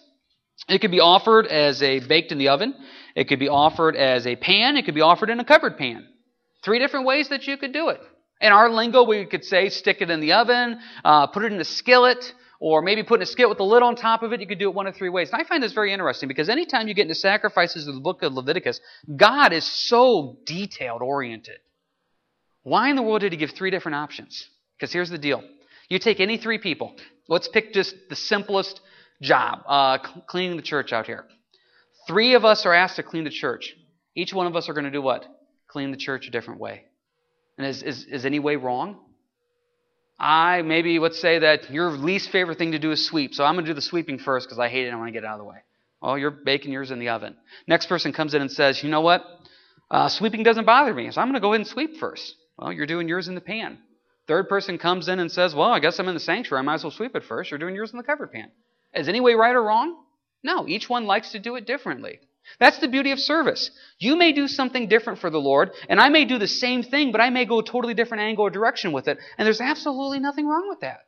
It 0.68 0.80
could 0.80 0.92
be 0.92 1.00
offered 1.00 1.48
as 1.48 1.82
a 1.84 2.00
baked 2.00 2.32
in 2.32 2.38
the 2.38 2.50
oven. 2.50 2.74
It 3.16 3.28
could 3.28 3.40
be 3.40 3.50
offered 3.50 3.96
as 3.96 4.26
a 4.26 4.36
pan. 4.36 4.78
It 4.78 4.86
could 4.86 4.96
be 4.96 5.02
offered 5.02 5.30
in 5.30 5.40
a 5.40 5.46
covered 5.46 5.78
pan. 5.78 6.08
Three 6.64 6.80
different 6.80 7.06
ways 7.06 7.30
that 7.30 7.48
you 7.48 7.58
could 7.58 7.72
do 7.72 7.90
it. 7.90 8.02
In 8.42 8.52
our 8.52 8.70
lingo, 8.70 9.04
we 9.04 9.26
could 9.26 9.46
say 9.46 9.70
stick 9.70 9.98
it 10.02 10.10
in 10.10 10.20
the 10.20 10.34
oven, 10.34 10.80
uh, 11.04 11.28
put 11.28 11.44
it 11.44 11.54
in 11.54 11.60
a 11.60 11.66
skillet, 11.66 12.34
or 12.60 12.82
maybe 12.82 13.04
put 13.04 13.20
in 13.20 13.24
a 13.24 13.26
skillet 13.26 13.50
with 13.50 13.60
a 13.60 13.64
lid 13.64 13.84
on 13.84 13.96
top 13.96 14.24
of 14.24 14.34
it. 14.34 14.42
You 14.42 14.48
could 14.48 14.60
do 14.60 14.70
it 14.70 14.76
one 14.76 14.88
of 14.88 14.96
three 14.96 15.10
ways. 15.10 15.30
And 15.32 15.42
I 15.42 15.46
find 15.46 15.62
this 15.62 15.74
very 15.74 15.94
interesting 15.94 16.28
because 16.28 16.50
anytime 16.50 16.88
you 16.88 16.94
get 16.94 17.04
into 17.04 17.16
sacrifices 17.16 17.88
in 17.88 17.96
the 17.96 18.02
book 18.02 18.24
of 18.24 18.34
Leviticus, 18.34 18.82
God 19.16 19.54
is 19.54 19.64
so 19.64 20.38
detailed 20.46 21.02
oriented. 21.02 21.60
Why 22.64 22.90
in 22.90 22.96
the 22.96 23.04
world 23.04 23.22
did 23.22 23.32
he 23.32 23.38
give 23.38 23.52
three 23.52 23.72
different 23.72 23.96
options? 23.96 24.50
Because 24.78 24.92
here's 24.92 25.10
the 25.10 25.18
deal. 25.18 25.44
You 25.88 26.00
take 26.00 26.20
any 26.20 26.38
three 26.38 26.58
people. 26.58 26.96
Let's 27.28 27.48
pick 27.48 27.74
just 27.74 27.96
the 28.10 28.16
simplest 28.16 28.82
job, 29.22 29.64
uh, 29.68 29.98
cleaning 30.28 30.58
the 30.58 30.64
church 30.64 30.94
out 30.94 31.06
here. 31.06 31.26
Three 32.08 32.36
of 32.36 32.46
us 32.46 32.66
are 32.66 32.74
asked 32.74 32.98
to 32.98 33.04
clean 33.04 33.24
the 33.24 33.30
church. 33.30 33.74
Each 34.16 34.34
one 34.34 34.48
of 34.48 34.56
us 34.56 34.70
are 34.70 34.74
going 34.74 34.86
to 34.86 34.92
do 34.92 35.02
what? 35.02 35.26
Clean 35.68 35.92
the 35.92 35.98
church 35.98 36.28
a 36.28 36.32
different 36.32 36.60
way. 36.60 36.84
And 37.58 37.68
is, 37.68 37.84
is, 37.84 38.06
is 38.06 38.26
any 38.26 38.40
way 38.40 38.56
wrong? 38.56 39.00
I 40.18 40.62
maybe 40.62 41.00
let's 41.00 41.20
say 41.20 41.40
that 41.40 41.70
your 41.72 41.92
least 41.92 42.30
favorite 42.30 42.58
thing 42.58 42.72
to 42.72 42.80
do 42.80 42.92
is 42.92 43.06
sweep. 43.06 43.34
So 43.34 43.44
I'm 43.44 43.56
going 43.56 43.66
to 43.66 43.72
do 43.72 43.76
the 43.76 43.82
sweeping 43.82 44.20
first 44.20 44.48
because 44.48 44.60
I 44.60 44.70
hate 44.70 44.86
it 44.86 44.88
and 44.88 44.96
I 44.96 45.00
want 45.00 45.10
to 45.10 45.12
get 45.12 45.24
it 45.24 45.28
out 45.28 45.34
of 45.34 45.40
the 45.40 45.46
way. 45.46 45.58
Oh, 46.02 46.16
you're 46.16 46.32
baking 46.32 46.72
yours 46.72 46.92
in 46.92 47.00
the 47.00 47.10
oven. 47.10 47.36
Next 47.68 47.88
person 47.88 48.14
comes 48.14 48.34
in 48.34 48.42
and 48.42 48.52
says, 48.52 48.84
you 48.84 48.90
know 48.90 49.02
what? 49.02 49.24
Uh, 49.90 50.08
sweeping 50.08 50.44
doesn't 50.44 50.66
bother 50.66 50.94
me. 50.94 51.12
So 51.12 51.20
I'm 51.20 51.28
going 51.28 51.36
to 51.36 51.40
go 51.40 51.54
ahead 51.54 51.62
and 51.62 51.68
sweep 51.68 51.98
first. 51.98 52.36
Well, 52.58 52.72
you're 52.72 52.86
doing 52.86 53.08
yours 53.08 53.28
in 53.28 53.36
the 53.36 53.42
pan. 53.42 53.80
Third 54.28 54.48
person 54.48 54.78
comes 54.78 55.08
in 55.08 55.20
and 55.20 55.32
says, 55.32 55.54
well, 55.54 55.70
I 55.70 55.80
guess 55.80 56.00
I'm 56.00 56.08
in 56.08 56.14
the 56.14 56.20
sanctuary. 56.20 56.62
I 56.62 56.64
might 56.64 56.76
as 56.76 56.84
well 56.84 56.92
sweep 56.92 57.16
it 57.16 57.24
first. 57.24 57.52
You're 57.52 57.60
doing 57.60 57.76
yours 57.76 57.92
in 57.92 57.98
the 57.98 58.04
covered 58.04 58.32
pan. 58.32 58.52
Is 58.96 59.08
any 59.08 59.22
way 59.22 59.34
right 59.34 59.56
or 59.56 59.64
wrong? 59.64 59.98
No, 60.44 60.68
each 60.68 60.90
one 60.90 61.06
likes 61.06 61.32
to 61.32 61.40
do 61.40 61.56
it 61.56 61.66
differently. 61.66 62.20
That's 62.60 62.78
the 62.78 62.88
beauty 62.88 63.12
of 63.12 63.20
service. 63.20 63.72
You 63.98 64.16
may 64.16 64.32
do 64.32 64.48
something 64.48 64.88
different 64.88 65.20
for 65.20 65.30
the 65.30 65.40
Lord, 65.40 65.72
and 65.90 66.00
I 66.00 66.10
may 66.10 66.26
do 66.26 66.38
the 66.38 66.48
same 66.48 66.84
thing, 66.84 67.12
but 67.12 67.20
I 67.20 67.32
may 67.32 67.46
go 67.46 67.60
a 67.60 67.64
totally 67.64 67.96
different 67.96 68.22
angle 68.22 68.46
or 68.46 68.52
direction 68.52 68.92
with 68.92 69.08
it. 69.08 69.18
And 69.38 69.46
there's 69.46 69.62
absolutely 69.62 70.20
nothing 70.20 70.48
wrong 70.48 70.70
with 70.70 70.82
that. 70.82 71.02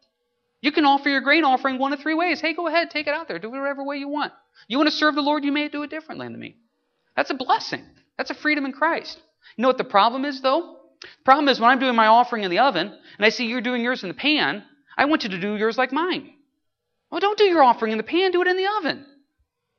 You 0.62 0.72
can 0.72 0.86
offer 0.86 1.10
your 1.10 1.22
grain 1.22 1.44
offering 1.44 1.78
one 1.78 1.94
of 1.94 2.00
three 2.00 2.16
ways. 2.16 2.42
Hey, 2.42 2.54
go 2.54 2.68
ahead, 2.68 2.90
take 2.90 3.08
it 3.08 3.14
out 3.14 3.28
there. 3.28 3.38
Do 3.38 3.54
it 3.54 3.60
whatever 3.60 3.84
way 3.84 3.98
you 3.98 4.08
want. 4.08 4.34
You 4.68 4.78
want 4.78 4.90
to 4.90 4.96
serve 4.96 5.14
the 5.14 5.22
Lord, 5.22 5.46
you 5.46 5.52
may 5.52 5.68
do 5.70 5.84
it 5.84 5.92
differently 5.92 6.28
than 6.28 6.40
me. 6.40 6.56
That's 7.16 7.30
a 7.30 7.36
blessing. 7.36 7.86
That's 8.18 8.32
a 8.32 8.36
freedom 8.36 8.66
in 8.66 8.72
Christ. 8.72 9.20
You 9.56 9.62
know 9.62 9.68
what 9.68 9.78
the 9.78 9.84
problem 9.84 10.26
is, 10.26 10.42
though? 10.42 10.78
The 11.02 11.24
problem 11.24 11.48
is 11.48 11.60
when 11.60 11.70
I'm 11.70 11.80
doing 11.80 11.96
my 11.96 12.08
offering 12.08 12.44
in 12.44 12.50
the 12.50 12.60
oven, 12.60 12.88
and 12.88 13.26
I 13.26 13.30
see 13.30 13.46
you're 13.46 13.62
doing 13.62 13.84
yours 13.84 14.02
in 14.02 14.10
the 14.10 14.16
pan, 14.16 14.64
I 14.98 15.06
want 15.06 15.24
you 15.24 15.30
to 15.30 15.40
do 15.40 15.56
yours 15.56 15.78
like 15.78 15.92
mine. 15.92 16.34
Well, 17.10 17.20
don't 17.20 17.38
do 17.38 17.46
your 17.46 17.64
offering 17.64 17.92
in 17.92 17.98
the 17.98 18.04
pan, 18.04 18.32
do 18.32 18.42
it 18.42 18.48
in 18.48 18.58
the 18.58 18.68
oven. 18.80 19.06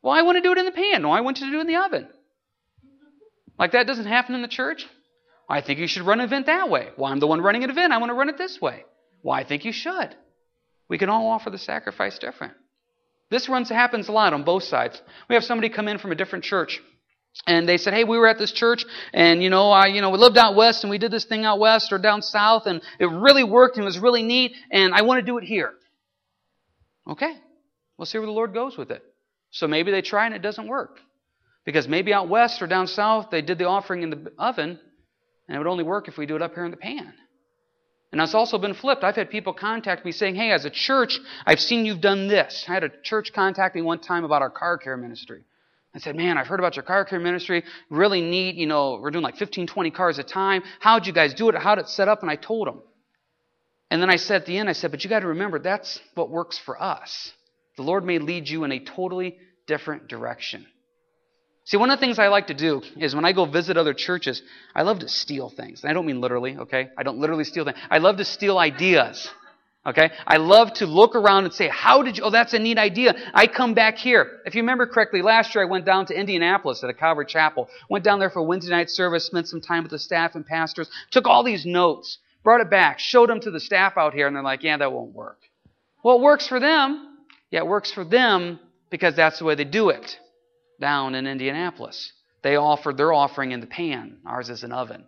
Well, 0.03 0.14
I 0.14 0.23
want 0.23 0.37
to 0.37 0.43
do 0.43 0.53
it 0.53 0.59
in 0.59 0.64
the 0.64 0.73
pan. 0.73 1.03
No, 1.03 1.11
I 1.11 1.21
want 1.21 1.41
you 1.41 1.47
to 1.47 1.53
do 1.53 1.59
it 1.59 1.62
in 1.62 1.67
the 1.67 1.77
oven. 1.77 2.09
Like 3.59 3.73
that 3.73 3.87
doesn't 3.87 4.07
happen 4.07 4.35
in 4.35 4.43
the 4.43 4.49
church? 4.49 4.87
I 5.49 5.61
think 5.61 5.79
you 5.79 5.88
should 5.88 6.03
run 6.03 6.21
an 6.21 6.27
event 6.27 6.47
that 6.47 6.69
way. 6.69 6.88
Well, 6.97 7.11
I'm 7.11 7.21
the 7.21 7.27
one 7.27 7.41
running 7.41 7.64
an 7.64 7.71
event. 7.71 7.93
I 7.93 7.99
want 7.99 8.11
to 8.11 8.14
run 8.14 8.29
it 8.29 8.38
this 8.38 8.61
way. 8.61 8.85
Well, 9.23 9.35
I 9.35 9.45
think 9.45 9.64
you 9.64 9.73
should. 9.73 10.14
We 10.88 10.99
can 10.99 11.09
all 11.09 11.29
offer 11.29 11.51
the 11.51 11.59
sacrifice 11.59 12.19
different. 12.19 12.55
This 13.31 13.49
runs 13.49 13.69
happens 13.69 14.09
a 14.09 14.12
lot 14.12 14.33
on 14.33 14.45
both 14.45 14.62
sides. 14.62 15.01
We 15.29 15.35
have 15.35 15.45
somebody 15.45 15.69
come 15.69 15.88
in 15.88 15.99
from 15.99 16.12
a 16.12 16.14
different 16.14 16.45
church. 16.45 16.81
And 17.47 17.69
they 17.69 17.77
said, 17.77 17.95
"Hey, 17.95 18.05
we 18.05 18.19
were 18.19 18.27
at 18.27 18.38
this 18.38 18.53
church, 18.53 18.85
and 19.12 19.43
you 19.43 19.51
know, 19.51 19.71
I, 19.71 19.87
you 19.87 20.01
know, 20.01 20.11
we 20.11 20.19
lived 20.19 20.38
out 20.38 20.57
west, 20.57 20.83
and 20.83 20.91
we 20.91 20.99
did 20.99 21.11
this 21.11 21.25
thing 21.25 21.45
out 21.45 21.59
west 21.59 21.93
or 21.93 21.99
down 21.99 22.23
south, 22.23 22.67
and 22.67 22.81
it 22.99 23.07
really 23.07 23.45
worked, 23.45 23.77
and 23.77 23.85
it 23.85 23.87
was 23.87 23.99
really 23.99 24.23
neat, 24.23 24.57
and 24.73 24.95
I 24.95 25.03
want 25.03 25.21
to 25.21 25.27
do 25.27 25.38
it 25.38 25.45
here." 25.45 25.75
Okay, 27.09 27.33
we'll 27.97 28.07
see 28.07 28.18
where 28.18 28.27
the 28.27 28.33
Lord 28.33 28.53
goes 28.53 28.77
with 28.77 28.90
it. 28.90 29.03
So 29.51 29.66
maybe 29.66 29.90
they 29.90 30.03
try 30.03 30.27
and 30.27 30.35
it 30.35 30.42
doesn't 30.42 30.68
work. 30.68 31.01
Because 31.64 31.88
maybe 31.88 32.12
out 32.12 32.29
west 32.29 32.62
or 32.62 32.66
down 32.66 32.87
south, 32.87 33.29
they 33.31 33.42
did 33.42 33.59
the 33.59 33.66
offering 33.66 34.03
in 34.03 34.11
the 34.11 34.33
oven, 34.38 34.79
and 35.49 35.55
it 35.55 35.59
would 35.59 35.66
only 35.66 35.85
work 35.85 36.09
if 36.09 36.16
we 36.16 36.27
do 36.27 36.37
it 36.37 36.42
up 36.42 36.55
here 36.55 36.64
in 36.64 36.71
the 36.71 36.77
pan. 36.77 37.12
And 38.11 38.21
it's 38.21 38.35
also 38.35 38.57
been 38.59 38.75
flipped. 38.75 39.05
I've 39.05 39.16
had 39.16 39.29
people 39.29 39.53
contact 39.53 40.05
me 40.05 40.12
saying, 40.12 40.35
hey, 40.35 40.51
as 40.51 40.64
a 40.64 40.71
church, 40.71 41.18
I've 41.44 41.61
seen 41.61 41.85
you've 41.85 42.01
done 42.01 42.27
this. 42.27 42.64
I 42.66 42.73
had 42.73 42.85
a 42.85 42.90
church 43.03 43.33
contact 43.35 43.75
me 43.75 43.83
one 43.83 43.99
time 43.99 44.25
about 44.25 44.40
our 44.40 44.51
car 44.51 44.79
care 44.79 44.97
ministry. 44.97 45.42
I 45.94 45.99
said, 45.99 46.16
man, 46.16 46.38
I've 46.38 46.47
heard 46.47 46.61
about 46.61 46.77
your 46.77 46.85
car 46.85 47.05
care 47.05 47.21
ministry. 47.21 47.64
Really 47.90 48.23
neat. 48.23 48.55
You 48.55 48.66
know, 48.66 48.99
we're 49.01 49.11
doing 49.11 49.25
like 49.25 49.37
15, 49.37 49.66
20 49.66 49.90
cars 49.90 50.18
a 50.18 50.23
time. 50.23 50.62
How'd 50.81 51.07
you 51.07 51.12
guys 51.12 51.35
do 51.35 51.49
it? 51.49 51.55
How'd 51.55 51.79
it 51.79 51.88
set 51.88 52.09
up? 52.09 52.23
And 52.23 52.31
I 52.31 52.37
told 52.37 52.66
them. 52.66 52.83
And 53.90 54.03
then 54.03 54.11
I 54.11 54.16
said 54.16 54.42
at 54.42 54.46
the 54.46 54.59
end, 54.59 54.68
I 54.68 54.72
said, 54.72 54.90
but 54.90 55.03
you 55.03 55.11
got 55.11 55.20
to 55.20 55.29
remember, 55.29 55.59
that's 55.59 56.01
what 56.14 56.31
works 56.31 56.59
for 56.59 56.81
us. 56.81 57.33
The 57.77 57.83
Lord 57.83 58.05
may 58.05 58.18
lead 58.18 58.48
you 58.48 58.64
in 58.64 58.72
a 58.72 58.81
totally 58.81 59.38
different 59.66 60.09
direction. 60.09 60.66
See, 61.64 61.77
one 61.77 61.90
of 61.90 61.98
the 61.98 62.05
things 62.05 62.18
I 62.18 62.29
like 62.29 62.46
to 62.46 62.55
do 62.55 62.83
is 62.96 63.14
when 63.14 63.27
I 63.27 63.33
go 63.33 63.44
visit 63.44 63.77
other 63.77 63.92
churches, 63.92 64.42
I 64.74 64.83
love 64.83 65.01
to 65.01 65.09
steal 65.09 65.51
things. 65.51 65.83
And 65.83 65.90
I 65.90 65.92
don't 65.92 66.07
mean 66.07 66.20
literally, 66.20 66.57
okay? 66.57 66.88
I 66.96 67.03
don't 67.03 67.18
literally 67.18 67.44
steal 67.44 67.64
things. 67.64 67.77
I 67.90 67.98
love 67.98 68.16
to 68.16 68.24
steal 68.24 68.59
ideas. 68.59 69.31
Okay? 69.87 70.11
I 70.27 70.38
love 70.38 70.72
to 70.74 70.87
look 70.87 71.14
around 71.14 71.44
and 71.44 71.55
say, 71.55 71.68
how 71.68 72.03
did 72.03 72.18
you, 72.18 72.24
oh, 72.24 72.31
that's 72.31 72.53
a 72.53 72.59
neat 72.59 72.79
idea. 72.79 73.14
I 73.33 73.46
come 73.46 73.74
back 73.74 73.96
here. 73.96 74.40
If 74.44 74.55
you 74.55 74.62
remember 74.62 74.87
correctly, 74.87 75.22
last 75.22 75.55
year 75.55 75.62
I 75.62 75.68
went 75.68 75.87
down 75.87 76.07
to 76.07 76.18
Indianapolis 76.18 76.83
at 76.83 76.90
a 76.90 76.94
Calvary 76.94 77.27
Chapel. 77.27 77.68
Went 77.88 78.05
down 78.05 78.18
there 78.18 78.31
for 78.31 78.42
Wednesday 78.42 78.70
night 78.70 78.90
service, 78.90 79.24
spent 79.27 79.48
some 79.48 79.61
time 79.61 79.83
with 79.85 79.92
the 79.92 79.98
staff 79.98 80.35
and 80.35 80.44
pastors, 80.44 80.90
took 81.11 81.27
all 81.27 81.42
these 81.42 81.64
notes, 81.64 82.18
brought 82.42 82.61
it 82.61 82.70
back, 82.70 82.98
showed 82.98 83.29
them 83.29 83.40
to 83.40 83.51
the 83.51 83.61
staff 83.61 83.96
out 83.96 84.14
here, 84.14 84.27
and 84.27 84.35
they're 84.35 84.42
like, 84.42 84.62
yeah, 84.62 84.77
that 84.77 84.92
won't 84.92 85.14
work. 85.14 85.40
Well, 86.03 86.16
it 86.16 86.22
works 86.22 86.46
for 86.46 86.61
them. 86.61 87.18
Yeah, 87.51 87.61
it 87.61 87.66
works 87.66 87.90
for 87.90 88.05
them 88.05 88.61
because 88.90 89.14
that's 89.14 89.38
the 89.38 89.44
way 89.44 89.55
they 89.55 89.64
do 89.64 89.90
it 89.90 90.18
down 90.81 91.14
in 91.14 91.27
Indianapolis. 91.27 92.12
They 92.42 92.57
offered 92.57 92.96
their 92.96 93.12
offering 93.12 93.53
in 93.53 93.61
the 93.61 93.66
pan, 93.66 94.18
ours 94.24 94.48
is 94.48 94.62
an 94.62 94.72
oven. 94.72 95.05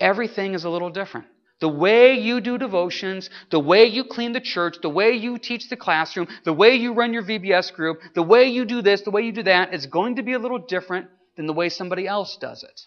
Everything 0.00 0.54
is 0.54 0.64
a 0.64 0.70
little 0.70 0.90
different. 0.90 1.26
The 1.60 1.68
way 1.68 2.14
you 2.14 2.40
do 2.40 2.56
devotions, 2.56 3.28
the 3.50 3.58
way 3.58 3.86
you 3.86 4.04
clean 4.04 4.32
the 4.32 4.40
church, 4.40 4.76
the 4.80 4.88
way 4.88 5.12
you 5.12 5.38
teach 5.38 5.68
the 5.68 5.76
classroom, 5.76 6.28
the 6.44 6.52
way 6.52 6.76
you 6.76 6.94
run 6.94 7.12
your 7.12 7.24
VBS 7.24 7.72
group, 7.72 8.00
the 8.14 8.22
way 8.22 8.44
you 8.44 8.64
do 8.64 8.80
this, 8.80 9.02
the 9.02 9.10
way 9.10 9.22
you 9.22 9.32
do 9.32 9.42
that 9.42 9.74
is 9.74 9.86
going 9.86 10.16
to 10.16 10.22
be 10.22 10.34
a 10.34 10.38
little 10.38 10.60
different 10.60 11.08
than 11.36 11.46
the 11.46 11.52
way 11.52 11.68
somebody 11.68 12.06
else 12.06 12.36
does 12.36 12.62
it. 12.62 12.80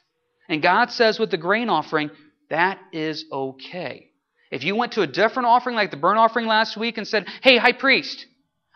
And 0.47 0.61
God 0.61 0.89
says 0.89 1.19
with 1.19 1.31
the 1.31 1.37
grain 1.37 1.69
offering, 1.69 2.11
that 2.51 2.79
is 2.91 3.25
okay. 3.31 4.11
If 4.51 4.63
you 4.63 4.75
went 4.75 4.93
to 4.93 5.01
a 5.01 5.07
different 5.07 5.47
offering 5.47 5.75
like 5.75 5.89
the 5.89 5.97
burnt 5.97 6.19
offering 6.19 6.45
last 6.45 6.77
week 6.77 6.97
and 6.97 7.07
said, 7.07 7.25
Hey, 7.41 7.57
high 7.57 7.71
priest, 7.71 8.27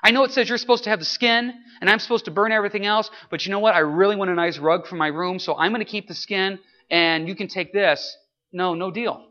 I 0.04 0.12
know 0.12 0.24
it 0.24 0.32
says 0.32 0.48
you're 0.48 0.58
supposed 0.58 0.86
to 0.86 0.90
have 0.90 1.00
the 1.00 1.06
skin 1.06 1.54
and 1.82 1.90
I'm 1.90 2.00
supposed 2.00 2.26
to 2.26 2.32
burn 2.32 2.52
everything 2.52 2.86
else, 2.86 3.10
but 3.30 3.46
you 3.46 3.52
know 3.52 3.60
what? 3.60 3.76
I 3.76 3.80
really 3.80 4.16
want 4.16 4.32
a 4.32 4.36
nice 4.36 4.58
rug 4.58 4.88
for 4.88 4.96
my 4.96 5.08
room, 5.08 5.40
so 5.40 5.56
I'm 5.56 5.72
going 5.72 5.84
to 5.84 5.92
keep 5.92 6.08
the 6.08 6.14
skin 6.14 6.60
and 6.90 7.28
you 7.28 7.36
can 7.36 7.48
take 7.48 7.74
this. 7.74 8.16
No, 8.54 8.74
no 8.74 8.92
deal. 8.92 9.28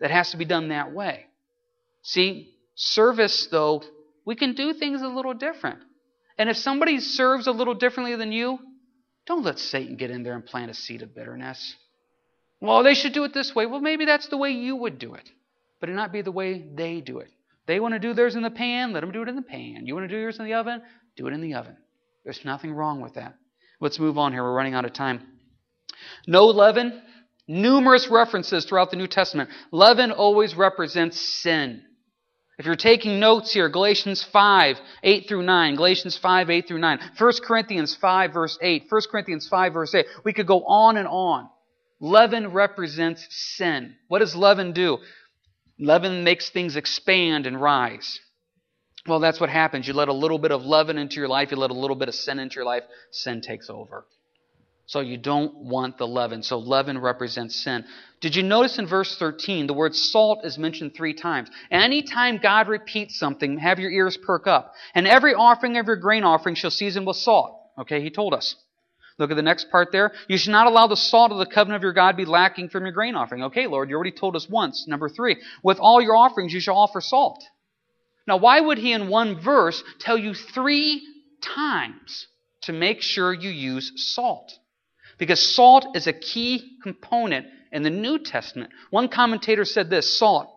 That 0.00 0.10
has 0.10 0.30
to 0.30 0.38
be 0.38 0.44
done 0.46 0.68
that 0.68 0.92
way. 0.92 1.26
See, 2.02 2.54
service, 2.74 3.48
though, 3.50 3.82
we 4.24 4.34
can 4.34 4.54
do 4.54 4.72
things 4.72 5.02
a 5.02 5.08
little 5.08 5.34
different. 5.34 5.80
And 6.38 6.48
if 6.48 6.56
somebody 6.56 7.00
serves 7.00 7.46
a 7.46 7.52
little 7.52 7.74
differently 7.74 8.16
than 8.16 8.32
you, 8.32 8.58
don't 9.26 9.44
let 9.44 9.58
Satan 9.58 9.96
get 9.96 10.10
in 10.10 10.22
there 10.22 10.34
and 10.34 10.44
plant 10.44 10.70
a 10.70 10.74
seed 10.74 11.02
of 11.02 11.14
bitterness. 11.14 11.76
Well, 12.64 12.82
they 12.82 12.94
should 12.94 13.12
do 13.12 13.24
it 13.24 13.34
this 13.34 13.54
way. 13.54 13.66
Well, 13.66 13.80
maybe 13.80 14.04
that's 14.04 14.28
the 14.28 14.36
way 14.36 14.50
you 14.50 14.76
would 14.76 14.98
do 14.98 15.14
it 15.14 15.30
but 15.84 15.90
it 15.90 15.96
not 15.96 16.12
be 16.12 16.22
the 16.22 16.32
way 16.32 16.64
they 16.74 17.02
do 17.02 17.18
it. 17.18 17.28
They 17.66 17.78
want 17.78 17.92
to 17.92 17.98
do 17.98 18.14
theirs 18.14 18.36
in 18.36 18.42
the 18.42 18.48
pan, 18.48 18.94
let 18.94 19.00
them 19.00 19.12
do 19.12 19.20
it 19.20 19.28
in 19.28 19.36
the 19.36 19.42
pan. 19.42 19.86
You 19.86 19.94
want 19.94 20.08
to 20.08 20.14
do 20.14 20.18
yours 20.18 20.38
in 20.38 20.46
the 20.46 20.54
oven, 20.54 20.80
do 21.14 21.26
it 21.26 21.34
in 21.34 21.42
the 21.42 21.52
oven. 21.52 21.76
There's 22.24 22.42
nothing 22.42 22.72
wrong 22.72 23.02
with 23.02 23.16
that. 23.16 23.34
Let's 23.80 23.98
move 23.98 24.16
on 24.16 24.32
here. 24.32 24.42
We're 24.42 24.54
running 24.54 24.72
out 24.72 24.86
of 24.86 24.94
time. 24.94 25.20
No 26.26 26.46
leaven. 26.46 27.02
Numerous 27.46 28.08
references 28.08 28.64
throughout 28.64 28.90
the 28.90 28.96
New 28.96 29.06
Testament. 29.06 29.50
Leaven 29.72 30.10
always 30.10 30.54
represents 30.54 31.20
sin. 31.20 31.82
If 32.58 32.64
you're 32.64 32.74
taking 32.74 33.20
notes 33.20 33.52
here, 33.52 33.68
Galatians 33.68 34.22
5, 34.22 34.80
8 35.02 35.28
through 35.28 35.42
9, 35.42 35.74
Galatians 35.74 36.16
5, 36.16 36.48
8 36.48 36.66
through 36.66 36.78
9, 36.78 36.98
1 37.18 37.32
Corinthians 37.44 37.94
5, 37.94 38.32
verse 38.32 38.58
8, 38.62 38.84
1 38.88 39.02
Corinthians 39.10 39.48
5, 39.48 39.72
verse 39.74 39.94
8. 39.94 40.06
We 40.24 40.32
could 40.32 40.46
go 40.46 40.64
on 40.64 40.96
and 40.96 41.08
on. 41.08 41.50
Leaven 42.04 42.52
represents 42.52 43.26
sin. 43.30 43.94
What 44.08 44.18
does 44.18 44.36
leaven 44.36 44.72
do? 44.72 44.98
Leaven 45.78 46.22
makes 46.22 46.50
things 46.50 46.76
expand 46.76 47.46
and 47.46 47.58
rise. 47.58 48.20
Well, 49.06 49.20
that's 49.20 49.40
what 49.40 49.48
happens. 49.48 49.88
You 49.88 49.94
let 49.94 50.08
a 50.08 50.12
little 50.12 50.38
bit 50.38 50.52
of 50.52 50.66
leaven 50.66 50.98
into 50.98 51.16
your 51.16 51.28
life, 51.28 51.50
you 51.50 51.56
let 51.56 51.70
a 51.70 51.74
little 51.74 51.96
bit 51.96 52.08
of 52.08 52.14
sin 52.14 52.38
into 52.38 52.56
your 52.56 52.66
life, 52.66 52.82
sin 53.10 53.40
takes 53.40 53.70
over. 53.70 54.04
So 54.84 55.00
you 55.00 55.16
don't 55.16 55.54
want 55.56 55.96
the 55.96 56.06
leaven. 56.06 56.42
So 56.42 56.58
leaven 56.58 56.98
represents 56.98 57.64
sin. 57.64 57.86
Did 58.20 58.36
you 58.36 58.42
notice 58.42 58.78
in 58.78 58.86
verse 58.86 59.16
13 59.16 59.66
the 59.66 59.72
word 59.72 59.96
salt 59.96 60.44
is 60.44 60.58
mentioned 60.58 60.92
three 60.94 61.14
times? 61.14 61.48
Anytime 61.70 62.36
God 62.36 62.68
repeats 62.68 63.18
something, 63.18 63.56
have 63.56 63.78
your 63.78 63.90
ears 63.90 64.18
perk 64.18 64.46
up. 64.46 64.74
And 64.94 65.06
every 65.06 65.32
offering 65.32 65.78
of 65.78 65.86
your 65.86 65.96
grain 65.96 66.22
offering 66.22 66.54
shall 66.54 66.70
season 66.70 67.06
with 67.06 67.16
salt. 67.16 67.58
Okay, 67.78 68.02
he 68.02 68.10
told 68.10 68.34
us. 68.34 68.56
Look 69.18 69.30
at 69.30 69.36
the 69.36 69.42
next 69.42 69.70
part 69.70 69.92
there. 69.92 70.12
You 70.28 70.36
should 70.36 70.50
not 70.50 70.66
allow 70.66 70.88
the 70.88 70.96
salt 70.96 71.30
of 71.30 71.38
the 71.38 71.46
covenant 71.46 71.76
of 71.76 71.82
your 71.82 71.92
God 71.92 72.16
be 72.16 72.24
lacking 72.24 72.68
from 72.68 72.84
your 72.84 72.92
grain 72.92 73.14
offering. 73.14 73.44
Okay, 73.44 73.66
Lord, 73.66 73.88
you 73.88 73.94
already 73.94 74.10
told 74.10 74.34
us 74.34 74.48
once. 74.48 74.86
Number 74.88 75.08
three, 75.08 75.36
with 75.62 75.78
all 75.78 76.02
your 76.02 76.16
offerings 76.16 76.52
you 76.52 76.60
shall 76.60 76.76
offer 76.76 77.00
salt. 77.00 77.44
Now, 78.26 78.38
why 78.38 78.58
would 78.58 78.78
he 78.78 78.92
in 78.92 79.08
one 79.08 79.40
verse 79.40 79.82
tell 80.00 80.18
you 80.18 80.34
three 80.34 81.02
times 81.42 82.26
to 82.62 82.72
make 82.72 83.02
sure 83.02 83.32
you 83.32 83.50
use 83.50 83.92
salt? 84.14 84.52
Because 85.18 85.54
salt 85.54 85.94
is 85.94 86.06
a 86.06 86.12
key 86.12 86.78
component 86.82 87.46
in 87.70 87.82
the 87.82 87.90
New 87.90 88.18
Testament. 88.18 88.70
One 88.90 89.08
commentator 89.08 89.64
said 89.64 89.90
this 89.90 90.18
salt, 90.18 90.50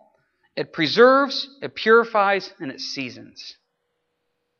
it 0.56 0.72
preserves, 0.72 1.48
it 1.62 1.76
purifies, 1.76 2.52
and 2.58 2.72
it 2.72 2.80
seasons. 2.80 3.56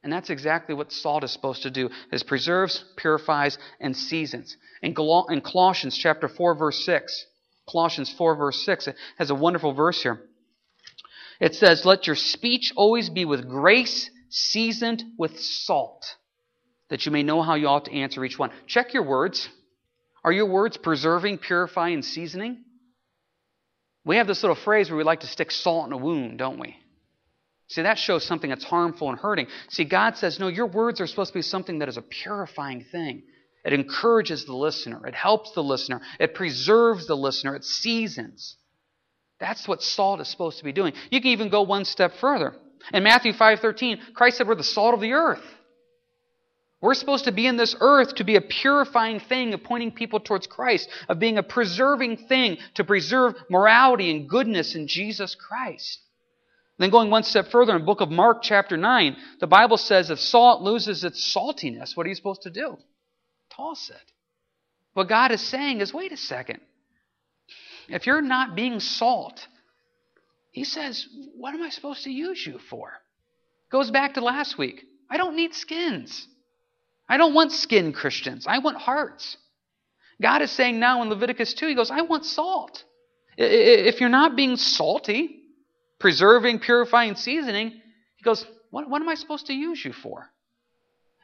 And 0.02 0.12
that's 0.12 0.30
exactly 0.30 0.74
what 0.74 0.92
salt 0.92 1.24
is 1.24 1.32
supposed 1.32 1.64
to 1.64 1.70
do, 1.70 1.90
is 2.12 2.22
preserves, 2.22 2.84
purifies, 2.96 3.58
and 3.80 3.96
seasons. 3.96 4.56
In, 4.80 4.94
Colossians 4.94 5.96
chapter 5.96 6.28
4, 6.28 6.54
verse 6.54 6.84
6, 6.84 7.26
Colossians 7.68 8.12
4, 8.16 8.36
verse 8.36 8.64
6, 8.64 8.88
it 8.88 8.96
has 9.18 9.30
a 9.30 9.34
wonderful 9.34 9.72
verse 9.72 10.02
here. 10.02 10.20
It 11.40 11.54
says, 11.54 11.84
Let 11.84 12.06
your 12.06 12.16
speech 12.16 12.72
always 12.76 13.10
be 13.10 13.24
with 13.24 13.48
grace, 13.48 14.10
seasoned 14.30 15.02
with 15.18 15.38
salt, 15.40 16.04
that 16.90 17.04
you 17.04 17.12
may 17.12 17.24
know 17.24 17.42
how 17.42 17.54
you 17.54 17.66
ought 17.66 17.86
to 17.86 17.92
answer 17.92 18.24
each 18.24 18.38
one. 18.38 18.50
Check 18.66 18.94
your 18.94 19.04
words. 19.04 19.48
Are 20.22 20.32
your 20.32 20.46
words 20.46 20.76
preserving, 20.76 21.38
purifying, 21.38 21.94
and 21.94 22.04
seasoning? 22.04 22.64
We 24.04 24.16
have 24.16 24.26
this 24.26 24.42
little 24.42 24.56
phrase 24.56 24.90
where 24.90 24.96
we 24.96 25.04
like 25.04 25.20
to 25.20 25.26
stick 25.26 25.50
salt 25.50 25.86
in 25.86 25.92
a 25.92 25.96
wound, 25.96 26.38
don't 26.38 26.58
we? 26.58 26.76
See, 27.68 27.82
that 27.82 27.98
shows 27.98 28.24
something 28.24 28.48
that's 28.48 28.64
harmful 28.64 29.10
and 29.10 29.18
hurting. 29.18 29.46
See, 29.68 29.84
God 29.84 30.16
says, 30.16 30.38
no, 30.38 30.48
your 30.48 30.66
words 30.66 31.00
are 31.00 31.06
supposed 31.06 31.32
to 31.32 31.38
be 31.38 31.42
something 31.42 31.80
that 31.80 31.88
is 31.88 31.98
a 31.98 32.02
purifying 32.02 32.84
thing. 32.90 33.22
It 33.64 33.74
encourages 33.74 34.46
the 34.46 34.54
listener. 34.54 35.06
It 35.06 35.14
helps 35.14 35.52
the 35.52 35.62
listener. 35.62 36.00
It 36.18 36.34
preserves 36.34 37.06
the 37.06 37.16
listener. 37.16 37.54
It 37.54 37.64
seasons. 37.64 38.56
That's 39.38 39.68
what 39.68 39.82
salt 39.82 40.20
is 40.20 40.28
supposed 40.28 40.58
to 40.58 40.64
be 40.64 40.72
doing. 40.72 40.94
You 41.10 41.20
can 41.20 41.30
even 41.30 41.50
go 41.50 41.62
one 41.62 41.84
step 41.84 42.14
further. 42.20 42.54
In 42.92 43.02
Matthew 43.02 43.32
5.13, 43.34 44.14
Christ 44.14 44.38
said 44.38 44.48
we're 44.48 44.54
the 44.54 44.64
salt 44.64 44.94
of 44.94 45.00
the 45.00 45.12
earth. 45.12 45.42
We're 46.80 46.94
supposed 46.94 47.24
to 47.24 47.32
be 47.32 47.46
in 47.46 47.56
this 47.56 47.76
earth 47.80 48.14
to 48.14 48.24
be 48.24 48.36
a 48.36 48.40
purifying 48.40 49.20
thing 49.20 49.52
of 49.52 49.64
pointing 49.64 49.90
people 49.90 50.20
towards 50.20 50.46
Christ, 50.46 50.88
of 51.08 51.18
being 51.18 51.36
a 51.36 51.42
preserving 51.42 52.28
thing 52.28 52.58
to 52.74 52.84
preserve 52.84 53.34
morality 53.50 54.10
and 54.10 54.28
goodness 54.28 54.74
in 54.74 54.86
Jesus 54.86 55.34
Christ. 55.34 56.00
Then 56.78 56.90
going 56.90 57.10
one 57.10 57.24
step 57.24 57.48
further 57.48 57.74
in 57.74 57.80
the 57.80 57.86
book 57.86 58.00
of 58.00 58.10
Mark, 58.10 58.38
chapter 58.42 58.76
9, 58.76 59.16
the 59.40 59.48
Bible 59.48 59.76
says 59.76 60.10
if 60.10 60.20
salt 60.20 60.62
loses 60.62 61.02
its 61.02 61.34
saltiness, 61.34 61.96
what 61.96 62.06
are 62.06 62.08
you 62.08 62.14
supposed 62.14 62.42
to 62.42 62.50
do? 62.50 62.76
Toss 63.50 63.90
it. 63.90 64.12
What 64.94 65.08
God 65.08 65.32
is 65.32 65.40
saying 65.40 65.80
is 65.80 65.92
wait 65.92 66.12
a 66.12 66.16
second. 66.16 66.60
If 67.88 68.06
you're 68.06 68.22
not 68.22 68.54
being 68.54 68.80
salt, 68.80 69.46
He 70.52 70.64
says, 70.64 71.06
what 71.36 71.54
am 71.54 71.62
I 71.62 71.70
supposed 71.70 72.04
to 72.04 72.10
use 72.10 72.46
you 72.46 72.58
for? 72.70 72.92
Goes 73.70 73.90
back 73.90 74.14
to 74.14 74.20
last 74.20 74.56
week. 74.56 74.84
I 75.10 75.16
don't 75.16 75.36
need 75.36 75.54
skins. 75.54 76.26
I 77.08 77.16
don't 77.16 77.34
want 77.34 77.52
skin 77.52 77.92
Christians. 77.92 78.46
I 78.46 78.58
want 78.58 78.76
hearts. 78.76 79.36
God 80.20 80.42
is 80.42 80.50
saying 80.50 80.78
now 80.78 81.02
in 81.02 81.08
Leviticus 81.08 81.54
2, 81.54 81.68
He 81.68 81.74
goes, 81.74 81.90
I 81.90 82.02
want 82.02 82.24
salt. 82.24 82.84
If 83.36 84.00
you're 84.00 84.08
not 84.10 84.36
being 84.36 84.56
salty, 84.56 85.37
preserving, 85.98 86.60
purifying, 86.60 87.14
seasoning, 87.16 87.70
He 88.16 88.22
goes, 88.22 88.44
what, 88.70 88.88
what 88.88 89.02
am 89.02 89.08
I 89.08 89.14
supposed 89.14 89.46
to 89.46 89.54
use 89.54 89.84
you 89.84 89.92
for? 89.92 90.30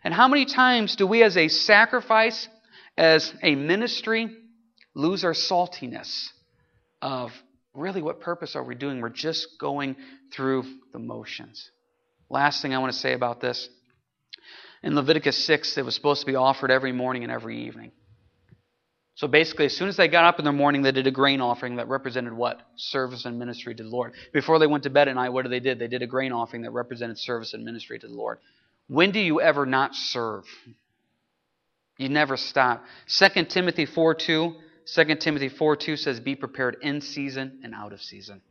And 0.02 0.12
how 0.12 0.28
many 0.28 0.44
times 0.44 0.96
do 0.96 1.06
we, 1.06 1.22
as 1.22 1.36
a 1.36 1.48
sacrifice, 1.48 2.48
as 2.96 3.32
a 3.42 3.54
ministry, 3.54 4.28
lose 4.94 5.24
our 5.24 5.32
saltiness 5.32 6.28
of 7.00 7.30
really 7.74 8.02
what 8.02 8.20
purpose 8.20 8.54
are 8.54 8.62
we 8.62 8.74
doing? 8.74 9.00
We're 9.00 9.08
just 9.08 9.58
going 9.58 9.96
through 10.32 10.64
the 10.92 10.98
motions. 10.98 11.70
Last 12.28 12.62
thing 12.62 12.74
I 12.74 12.78
want 12.78 12.92
to 12.92 12.98
say 12.98 13.12
about 13.14 13.40
this 13.40 13.68
in 14.82 14.94
Leviticus 14.94 15.46
6, 15.46 15.78
it 15.78 15.84
was 15.84 15.94
supposed 15.94 16.20
to 16.20 16.26
be 16.26 16.36
offered 16.36 16.70
every 16.70 16.92
morning 16.92 17.22
and 17.22 17.32
every 17.32 17.66
evening. 17.66 17.92
So 19.16 19.28
basically, 19.28 19.66
as 19.66 19.76
soon 19.76 19.88
as 19.88 19.96
they 19.96 20.08
got 20.08 20.24
up 20.24 20.40
in 20.40 20.44
the 20.44 20.52
morning, 20.52 20.82
they 20.82 20.90
did 20.90 21.06
a 21.06 21.12
grain 21.12 21.40
offering 21.40 21.76
that 21.76 21.88
represented 21.88 22.32
what? 22.32 22.60
Service 22.74 23.24
and 23.24 23.38
ministry 23.38 23.74
to 23.74 23.82
the 23.82 23.88
Lord. 23.88 24.12
Before 24.32 24.58
they 24.58 24.66
went 24.66 24.82
to 24.84 24.90
bed 24.90 25.06
at 25.06 25.14
night, 25.14 25.28
what 25.28 25.42
did 25.42 25.52
they 25.52 25.60
did? 25.60 25.78
They 25.78 25.86
did 25.86 26.02
a 26.02 26.06
grain 26.06 26.32
offering 26.32 26.62
that 26.62 26.72
represented 26.72 27.18
service 27.18 27.54
and 27.54 27.64
ministry 27.64 27.98
to 27.98 28.08
the 28.08 28.14
Lord. 28.14 28.38
When 28.88 29.12
do 29.12 29.20
you 29.20 29.40
ever 29.40 29.66
not 29.66 29.94
serve? 29.94 30.44
You 31.96 32.08
never 32.08 32.36
stop. 32.36 32.84
2 33.06 33.44
Timothy 33.44 33.86
4 33.86 34.14
2. 34.14 34.54
2 34.86 35.14
Timothy 35.16 35.48
4 35.48 35.76
2 35.76 35.96
says, 35.96 36.20
Be 36.20 36.34
prepared 36.34 36.78
in 36.82 37.00
season 37.00 37.60
and 37.62 37.72
out 37.72 37.92
of 37.92 38.02
season. 38.02 38.42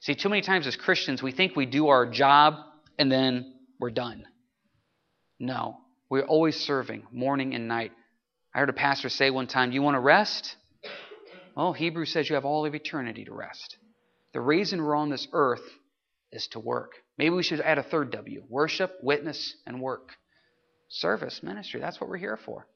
See, 0.00 0.14
too 0.14 0.28
many 0.28 0.42
times 0.42 0.66
as 0.66 0.76
Christians, 0.76 1.22
we 1.22 1.32
think 1.32 1.56
we 1.56 1.66
do 1.66 1.88
our 1.88 2.04
job 2.04 2.54
and 2.98 3.10
then 3.10 3.54
we're 3.78 3.90
done. 3.90 4.26
No, 5.38 5.78
we're 6.10 6.24
always 6.24 6.56
serving 6.56 7.04
morning 7.12 7.54
and 7.54 7.68
night. 7.68 7.92
I 8.56 8.60
heard 8.60 8.70
a 8.70 8.72
pastor 8.72 9.10
say 9.10 9.28
one 9.28 9.48
time, 9.48 9.70
You 9.70 9.82
want 9.82 9.96
to 9.96 10.00
rest? 10.00 10.56
Well, 11.54 11.74
Hebrews 11.74 12.10
says 12.10 12.26
you 12.30 12.36
have 12.36 12.46
all 12.46 12.64
of 12.64 12.74
eternity 12.74 13.26
to 13.26 13.34
rest. 13.34 13.76
The 14.32 14.40
reason 14.40 14.82
we're 14.82 14.96
on 14.96 15.10
this 15.10 15.28
earth 15.34 15.60
is 16.32 16.46
to 16.48 16.58
work. 16.58 16.92
Maybe 17.18 17.34
we 17.34 17.42
should 17.42 17.60
add 17.60 17.76
a 17.76 17.82
third 17.82 18.12
W 18.12 18.44
worship, 18.48 18.96
witness, 19.02 19.54
and 19.66 19.82
work. 19.82 20.08
Service, 20.88 21.42
ministry. 21.42 21.80
That's 21.80 22.00
what 22.00 22.08
we're 22.08 22.16
here 22.16 22.38
for. 22.46 22.66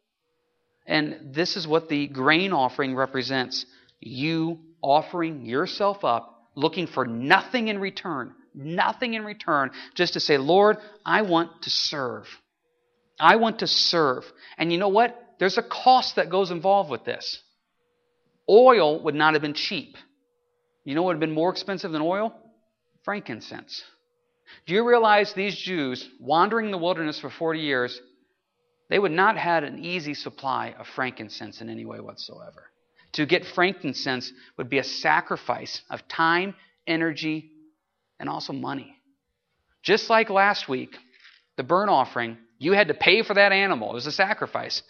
And 0.86 1.32
this 1.34 1.56
is 1.56 1.66
what 1.66 1.88
the 1.88 2.08
grain 2.08 2.52
offering 2.52 2.94
represents 2.94 3.64
you 4.00 4.58
offering 4.82 5.46
yourself 5.46 6.04
up, 6.04 6.50
looking 6.54 6.88
for 6.88 7.06
nothing 7.06 7.68
in 7.68 7.78
return. 7.78 8.34
Nothing 8.54 9.14
in 9.14 9.24
return, 9.24 9.70
just 9.94 10.12
to 10.12 10.20
say, 10.20 10.36
Lord, 10.36 10.76
I 11.06 11.22
want 11.22 11.62
to 11.62 11.70
serve. 11.70 12.26
I 13.20 13.36
want 13.36 13.60
to 13.60 13.66
serve. 13.66 14.24
And 14.58 14.72
you 14.72 14.78
know 14.78 14.88
what? 14.88 15.16
There's 15.38 15.58
a 15.58 15.62
cost 15.62 16.16
that 16.16 16.30
goes 16.30 16.50
involved 16.50 16.90
with 16.90 17.04
this. 17.04 17.42
Oil 18.48 19.02
would 19.04 19.14
not 19.14 19.34
have 19.34 19.42
been 19.42 19.54
cheap. 19.54 19.96
You 20.84 20.94
know 20.94 21.02
what 21.02 21.08
would 21.08 21.16
have 21.16 21.20
been 21.20 21.34
more 21.34 21.50
expensive 21.50 21.92
than 21.92 22.02
oil? 22.02 22.34
Frankincense. 23.04 23.82
Do 24.66 24.74
you 24.74 24.86
realize 24.86 25.32
these 25.32 25.56
Jews, 25.56 26.08
wandering 26.18 26.70
the 26.70 26.78
wilderness 26.78 27.20
for 27.20 27.30
40 27.30 27.60
years, 27.60 28.00
they 28.88 28.98
would 28.98 29.12
not 29.12 29.36
have 29.36 29.62
had 29.62 29.64
an 29.64 29.84
easy 29.84 30.14
supply 30.14 30.74
of 30.78 30.86
frankincense 30.88 31.60
in 31.60 31.70
any 31.70 31.84
way 31.84 32.00
whatsoever. 32.00 32.70
To 33.12 33.26
get 33.26 33.46
frankincense 33.46 34.32
would 34.56 34.68
be 34.68 34.78
a 34.78 34.84
sacrifice 34.84 35.82
of 35.90 36.06
time, 36.08 36.54
energy, 36.86 37.50
and 38.18 38.28
also 38.28 38.52
money. 38.52 38.96
Just 39.82 40.10
like 40.10 40.28
last 40.28 40.68
week, 40.68 40.96
the 41.56 41.62
burnt 41.62 41.90
offering 41.90 42.36
you 42.60 42.72
had 42.72 42.88
to 42.88 42.94
pay 42.94 43.22
for 43.22 43.34
that 43.34 43.52
animal. 43.52 43.90
It 43.90 43.94
was 43.94 44.06
a 44.06 44.12
sacrifice. 44.12 44.82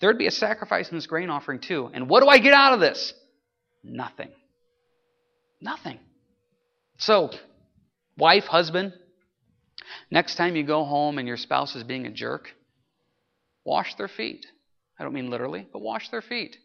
There'd 0.00 0.18
be 0.18 0.26
a 0.26 0.30
sacrifice 0.30 0.90
in 0.90 0.96
this 0.96 1.06
grain 1.06 1.30
offering 1.30 1.58
too. 1.58 1.90
And 1.92 2.08
what 2.08 2.22
do 2.22 2.28
I 2.28 2.38
get 2.38 2.52
out 2.52 2.74
of 2.74 2.80
this? 2.80 3.14
Nothing. 3.82 4.28
Nothing. 5.60 5.98
So, 6.98 7.30
wife, 8.18 8.44
husband, 8.44 8.92
next 10.10 10.36
time 10.36 10.54
you 10.54 10.64
go 10.64 10.84
home 10.84 11.18
and 11.18 11.26
your 11.26 11.38
spouse 11.38 11.74
is 11.74 11.82
being 11.82 12.06
a 12.06 12.10
jerk, 12.10 12.50
wash 13.64 13.94
their 13.94 14.08
feet. 14.08 14.46
I 15.00 15.02
don't 15.02 15.14
mean 15.14 15.30
literally, 15.30 15.66
but 15.72 15.80
wash 15.80 16.10
their 16.10 16.22
feet. 16.22 16.58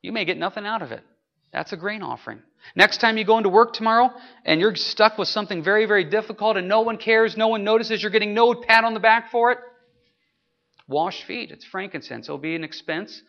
You 0.00 0.12
may 0.12 0.24
get 0.24 0.38
nothing 0.38 0.64
out 0.64 0.80
of 0.80 0.90
it. 0.90 1.04
That's 1.52 1.72
a 1.72 1.76
grain 1.76 2.02
offering. 2.02 2.40
Next 2.74 2.98
time 2.98 3.18
you 3.18 3.24
go 3.24 3.36
into 3.36 3.50
work 3.50 3.74
tomorrow 3.74 4.10
and 4.46 4.58
you're 4.58 4.74
stuck 4.74 5.18
with 5.18 5.28
something 5.28 5.62
very, 5.62 5.84
very 5.84 6.04
difficult 6.04 6.56
and 6.56 6.66
no 6.66 6.80
one 6.80 6.96
cares, 6.96 7.36
no 7.36 7.48
one 7.48 7.62
notices, 7.62 8.02
you're 8.02 8.10
getting 8.10 8.32
no 8.32 8.54
pat 8.54 8.84
on 8.84 8.94
the 8.94 9.00
back 9.00 9.30
for 9.30 9.52
it, 9.52 9.58
Wash 10.88 11.24
feet. 11.24 11.50
It's 11.50 11.64
frankincense. 11.64 12.26
It'll 12.26 12.38
be 12.38 12.56
an 12.56 12.64
expense. 12.64 13.22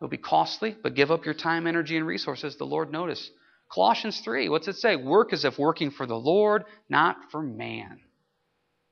It'll 0.00 0.10
be 0.10 0.18
costly, 0.18 0.76
but 0.82 0.94
give 0.94 1.10
up 1.10 1.24
your 1.24 1.34
time, 1.34 1.66
energy, 1.66 1.96
and 1.96 2.06
resources. 2.06 2.56
The 2.56 2.64
Lord 2.64 2.92
notice. 2.92 3.30
Colossians 3.72 4.20
3, 4.20 4.48
what's 4.48 4.68
it 4.68 4.76
say? 4.76 4.96
Work 4.96 5.32
as 5.32 5.44
if 5.44 5.58
working 5.58 5.90
for 5.90 6.06
the 6.06 6.18
Lord, 6.18 6.64
not 6.88 7.16
for 7.30 7.42
man. 7.42 8.00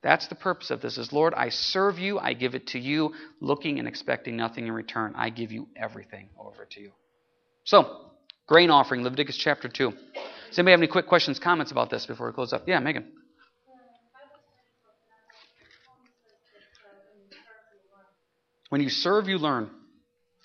That's 0.03 0.27
the 0.27 0.35
purpose 0.35 0.69
of 0.69 0.81
this 0.81 0.97
is 0.97 1.11
Lord, 1.11 1.33
I 1.33 1.49
serve 1.49 1.97
you, 1.97 2.19
I 2.19 2.33
give 2.33 2.53
it 2.53 2.67
to 2.67 2.79
you, 2.79 3.13
looking 3.39 3.79
and 3.79 3.87
expecting 3.87 4.35
nothing 4.35 4.67
in 4.67 4.71
return. 4.71 5.13
I 5.15 5.29
give 5.29 5.51
you 5.51 5.67
everything 5.75 6.29
over 6.37 6.65
to 6.71 6.81
you. 6.81 6.91
So, 7.63 8.11
grain 8.47 8.69
offering, 8.69 9.03
Leviticus 9.03 9.37
chapter 9.37 9.67
2. 9.67 9.91
Does 9.91 10.59
anybody 10.59 10.71
have 10.71 10.79
any 10.79 10.87
quick 10.87 11.07
questions, 11.07 11.39
comments 11.39 11.71
about 11.71 11.89
this 11.89 12.05
before 12.05 12.27
we 12.27 12.33
close 12.33 12.53
up? 12.53 12.67
Yeah, 12.67 12.79
Megan. 12.79 13.11
When 18.69 18.81
you 18.81 18.89
serve, 18.89 19.27
you 19.27 19.37
learn. 19.37 19.69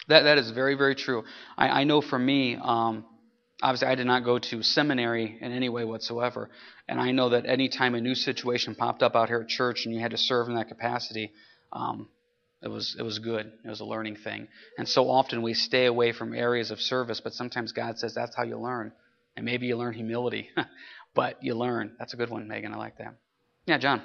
That, 0.09 0.23
that 0.23 0.39
is 0.39 0.51
very, 0.51 0.75
very 0.75 0.95
true. 0.95 1.25
I, 1.57 1.69
I 1.69 1.85
know 1.85 2.01
for 2.01 2.19
me, 2.19 2.57
um, 2.57 3.05
obviously, 3.63 3.89
I 3.89 3.95
did 3.95 4.07
not 4.07 4.25
go 4.25 4.39
to 4.39 4.63
seminary 4.63 5.39
in 5.41 5.53
any 5.53 5.69
way 5.69 5.85
whatsoever. 5.85 6.51
And 6.89 7.01
I 7.01 7.13
know 7.13 7.31
that 7.31 7.47
any 7.47 7.69
time 7.69 7.95
a 7.95 8.01
new 8.01 8.15
situation 8.15 8.75
popped 8.75 9.03
up 9.03 9.15
out 9.15 9.29
here 9.29 9.41
at 9.41 9.49
church 9.49 9.85
and 9.85 9.95
you 9.95 10.01
had 10.01 10.11
to 10.11 10.19
serve 10.19 10.49
in 10.49 10.55
that 10.55 10.69
capacity, 10.69 11.33
um, 11.73 12.09
it 12.63 12.69
was 12.69 12.95
it 12.99 13.03
was 13.03 13.19
good. 13.19 13.51
It 13.65 13.69
was 13.69 13.81
a 13.81 13.85
learning 13.85 14.17
thing. 14.17 14.49
And 14.77 14.87
so 14.87 15.09
often 15.09 15.43
we 15.43 15.55
stay 15.55 15.87
away 15.87 16.13
from 16.13 16.35
areas 16.35 16.71
of 16.71 16.81
service, 16.81 17.21
but 17.21 17.33
sometimes 17.33 17.73
God 17.73 17.99
says 17.99 18.15
that's 18.15 18.37
how 18.37 18.43
you 18.43 18.59
learn. 18.59 18.93
And 19.37 19.47
maybe 19.47 19.67
you 19.67 19.77
learn 19.77 19.95
humility, 19.95 20.51
but 21.15 21.43
you 21.43 21.55
learn. 21.55 21.93
That's 21.99 22.13
a 22.13 22.17
good 22.17 22.29
one, 22.29 22.49
Megan. 22.49 22.75
I 22.75 22.77
like 22.77 22.99
that. 22.99 23.15
Yeah, 23.67 23.79
John. 23.79 24.03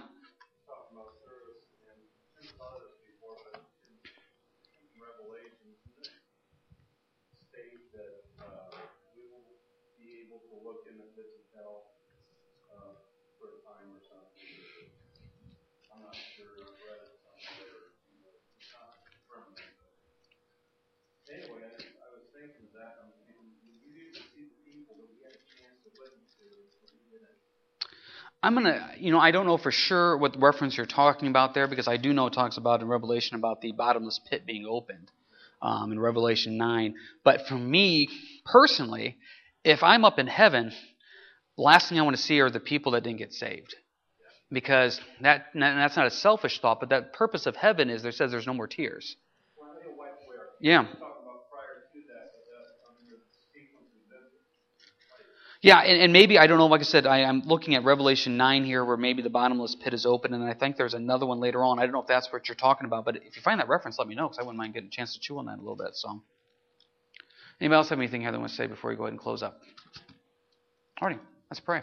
I'm 28.46 28.54
going 28.54 28.66
to, 28.66 28.92
you 29.00 29.12
know, 29.12 29.18
I 29.18 29.32
don't 29.32 29.48
know 29.48 29.58
for 29.58 29.72
sure 29.72 30.16
what 30.18 30.40
reference 30.40 30.78
you're 30.78 30.86
talking 30.86 31.30
about 31.30 31.56
there 31.56 31.68
because 31.68 31.88
I 31.88 31.98
do 31.98 32.14
know 32.14 32.28
it 32.28 32.34
talks 32.34 32.58
about 32.58 32.80
in 32.80 32.88
Revelation 32.88 33.38
about 33.38 33.60
the 33.60 33.72
bottomless 33.72 34.20
pit 34.30 34.46
being 34.46 34.68
opened 34.70 35.10
um, 35.64 35.92
in 35.92 36.00
Revelation 36.00 36.56
9. 36.56 36.94
But 37.24 37.48
for 37.48 37.56
me 37.56 38.08
personally, 38.46 39.18
if 39.64 39.82
I'm 39.82 40.06
up 40.06 40.20
in 40.20 40.28
heaven, 40.28 40.72
the 41.56 41.64
last 41.64 41.90
thing 41.90 42.00
I 42.00 42.04
want 42.04 42.18
to 42.18 42.22
see 42.22 42.40
are 42.40 42.52
the 42.52 42.60
people 42.60 42.92
that 42.92 43.04
didn't 43.04 43.18
get 43.18 43.34
saved. 43.34 43.74
Because 44.52 45.02
that 45.22 45.48
that's 45.56 45.98
not 45.98 46.06
a 46.06 46.12
selfish 46.12 46.62
thought, 46.62 46.80
but 46.80 46.90
that 46.90 47.14
purpose 47.14 47.48
of 47.48 47.56
heaven 47.56 47.90
is 47.90 48.04
there 48.04 48.12
says 48.12 48.30
there's 48.30 48.46
no 48.46 48.54
more 48.54 48.68
tears. 48.68 49.16
Yeah. 50.62 50.86
Yeah, 55.66 55.80
and, 55.80 56.00
and 56.00 56.14
maybe, 56.14 56.38
I 56.38 56.46
don't 56.46 56.60
know, 56.60 56.68
like 56.68 56.82
I 56.82 56.84
said, 56.84 57.08
I, 57.08 57.24
I'm 57.24 57.42
looking 57.42 57.74
at 57.74 57.84
Revelation 57.84 58.38
9 58.38 58.66
here 58.66 58.86
where 58.86 58.98
maybe 58.98 59.24
the 59.24 59.32
bottomless 59.32 59.74
pit 59.74 59.96
is 59.96 60.06
open, 60.06 60.32
and 60.36 60.44
I 60.44 60.54
think 60.54 60.78
there's 60.78 60.94
another 60.94 61.26
one 61.26 61.40
later 61.40 61.64
on. 61.64 61.80
I 61.80 61.88
don't 61.88 61.92
know 61.92 62.02
if 62.04 62.08
that's 62.08 62.32
what 62.32 62.48
you're 62.48 62.56
talking 62.56 62.86
about, 62.86 63.04
but 63.04 63.16
if 63.16 63.36
you 63.36 63.42
find 63.42 63.60
that 63.60 63.68
reference, 63.68 63.98
let 63.98 64.08
me 64.08 64.14
know 64.14 64.28
because 64.28 64.38
I 64.38 64.44
wouldn't 64.44 64.60
mind 64.60 64.76
getting 64.76 64.90
a 64.90 64.92
chance 64.92 65.14
to 65.16 65.20
chew 65.20 65.40
on 65.40 65.48
that 65.48 65.56
a 65.56 65.62
little 65.62 65.76
bit. 65.76 65.96
So, 65.96 66.22
Anybody 67.60 67.78
else 67.78 67.90
have 67.90 67.98
anything 67.98 68.22
here 68.22 68.32
they 68.32 68.38
want 68.38 68.52
to 68.52 68.56
say 68.56 68.68
before 68.68 68.92
we 68.92 68.96
go 68.96 69.06
ahead 69.06 69.14
and 69.14 69.20
close 69.20 69.42
up? 69.42 69.60
Alrighty, 71.02 71.18
let's 71.50 71.62
pray. 71.62 71.82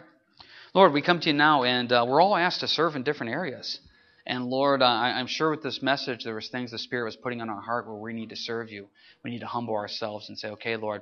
Lord, 0.73 0.93
we 0.93 1.01
come 1.01 1.19
to 1.19 1.27
you 1.27 1.33
now, 1.33 1.63
and 1.65 1.91
uh, 1.91 2.05
we're 2.07 2.21
all 2.21 2.37
asked 2.37 2.61
to 2.61 2.69
serve 2.69 2.95
in 2.95 3.03
different 3.03 3.33
areas. 3.33 3.81
And 4.25 4.45
Lord, 4.45 4.81
uh, 4.81 4.85
I, 4.85 5.19
I'm 5.19 5.27
sure 5.27 5.51
with 5.51 5.61
this 5.61 5.81
message, 5.81 6.23
there 6.23 6.35
was 6.35 6.47
things 6.47 6.71
the 6.71 6.79
Spirit 6.79 7.03
was 7.03 7.17
putting 7.17 7.41
on 7.41 7.49
our 7.49 7.59
heart 7.59 7.85
where 7.85 7.97
we 7.97 8.13
need 8.13 8.29
to 8.29 8.37
serve 8.37 8.71
you. 8.71 8.87
We 9.25 9.31
need 9.31 9.39
to 9.39 9.45
humble 9.45 9.75
ourselves 9.75 10.29
and 10.29 10.39
say, 10.39 10.51
okay, 10.51 10.77
Lord, 10.77 11.01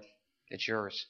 it's 0.50 0.67
yours. 0.67 1.06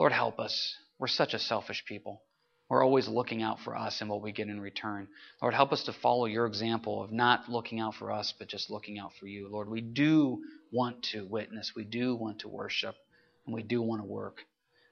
Lord, 0.00 0.10
help 0.10 0.40
us. 0.40 0.74
We're 1.02 1.08
such 1.08 1.34
a 1.34 1.38
selfish 1.40 1.84
people. 1.84 2.22
We're 2.68 2.84
always 2.84 3.08
looking 3.08 3.42
out 3.42 3.58
for 3.58 3.76
us 3.76 4.00
and 4.00 4.08
what 4.08 4.22
we 4.22 4.30
get 4.30 4.46
in 4.46 4.60
return. 4.60 5.08
Lord, 5.42 5.52
help 5.52 5.72
us 5.72 5.82
to 5.86 5.92
follow 5.92 6.26
your 6.26 6.46
example 6.46 7.02
of 7.02 7.10
not 7.10 7.48
looking 7.48 7.80
out 7.80 7.96
for 7.96 8.12
us, 8.12 8.32
but 8.38 8.46
just 8.46 8.70
looking 8.70 9.00
out 9.00 9.10
for 9.18 9.26
you. 9.26 9.48
Lord, 9.50 9.68
we 9.68 9.80
do 9.80 10.44
want 10.70 11.02
to 11.10 11.26
witness, 11.26 11.72
we 11.74 11.82
do 11.82 12.14
want 12.14 12.38
to 12.38 12.48
worship, 12.48 12.94
and 13.44 13.52
we 13.52 13.64
do 13.64 13.82
want 13.82 14.00
to 14.00 14.06
work. 14.06 14.42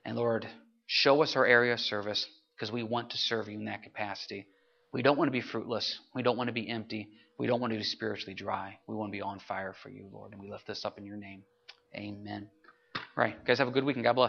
And 0.04 0.16
Lord, 0.16 0.48
show 0.88 1.22
us 1.22 1.36
our 1.36 1.46
area 1.46 1.74
of 1.74 1.80
service 1.80 2.26
because 2.56 2.72
we 2.72 2.82
want 2.82 3.10
to 3.10 3.16
serve 3.16 3.48
you 3.48 3.56
in 3.56 3.66
that 3.66 3.84
capacity. 3.84 4.48
We 4.92 5.02
don't 5.02 5.16
want 5.16 5.28
to 5.28 5.32
be 5.32 5.40
fruitless. 5.40 5.96
We 6.12 6.24
don't 6.24 6.36
want 6.36 6.48
to 6.48 6.52
be 6.52 6.68
empty. 6.68 7.06
We 7.38 7.46
don't 7.46 7.60
want 7.60 7.72
to 7.72 7.78
be 7.78 7.84
spiritually 7.84 8.34
dry. 8.34 8.80
We 8.88 8.96
want 8.96 9.12
to 9.12 9.16
be 9.16 9.22
on 9.22 9.38
fire 9.46 9.76
for 9.80 9.90
you, 9.90 10.08
Lord. 10.12 10.32
And 10.32 10.40
we 10.40 10.50
lift 10.50 10.66
this 10.66 10.84
up 10.84 10.98
in 10.98 11.06
your 11.06 11.16
name. 11.16 11.44
Amen. 11.94 12.50
All 12.96 13.02
right. 13.16 13.44
Guys, 13.44 13.58
have 13.58 13.68
a 13.68 13.70
good 13.70 13.84
week 13.84 13.94
and 13.94 14.04
God 14.04 14.14
bless. 14.14 14.28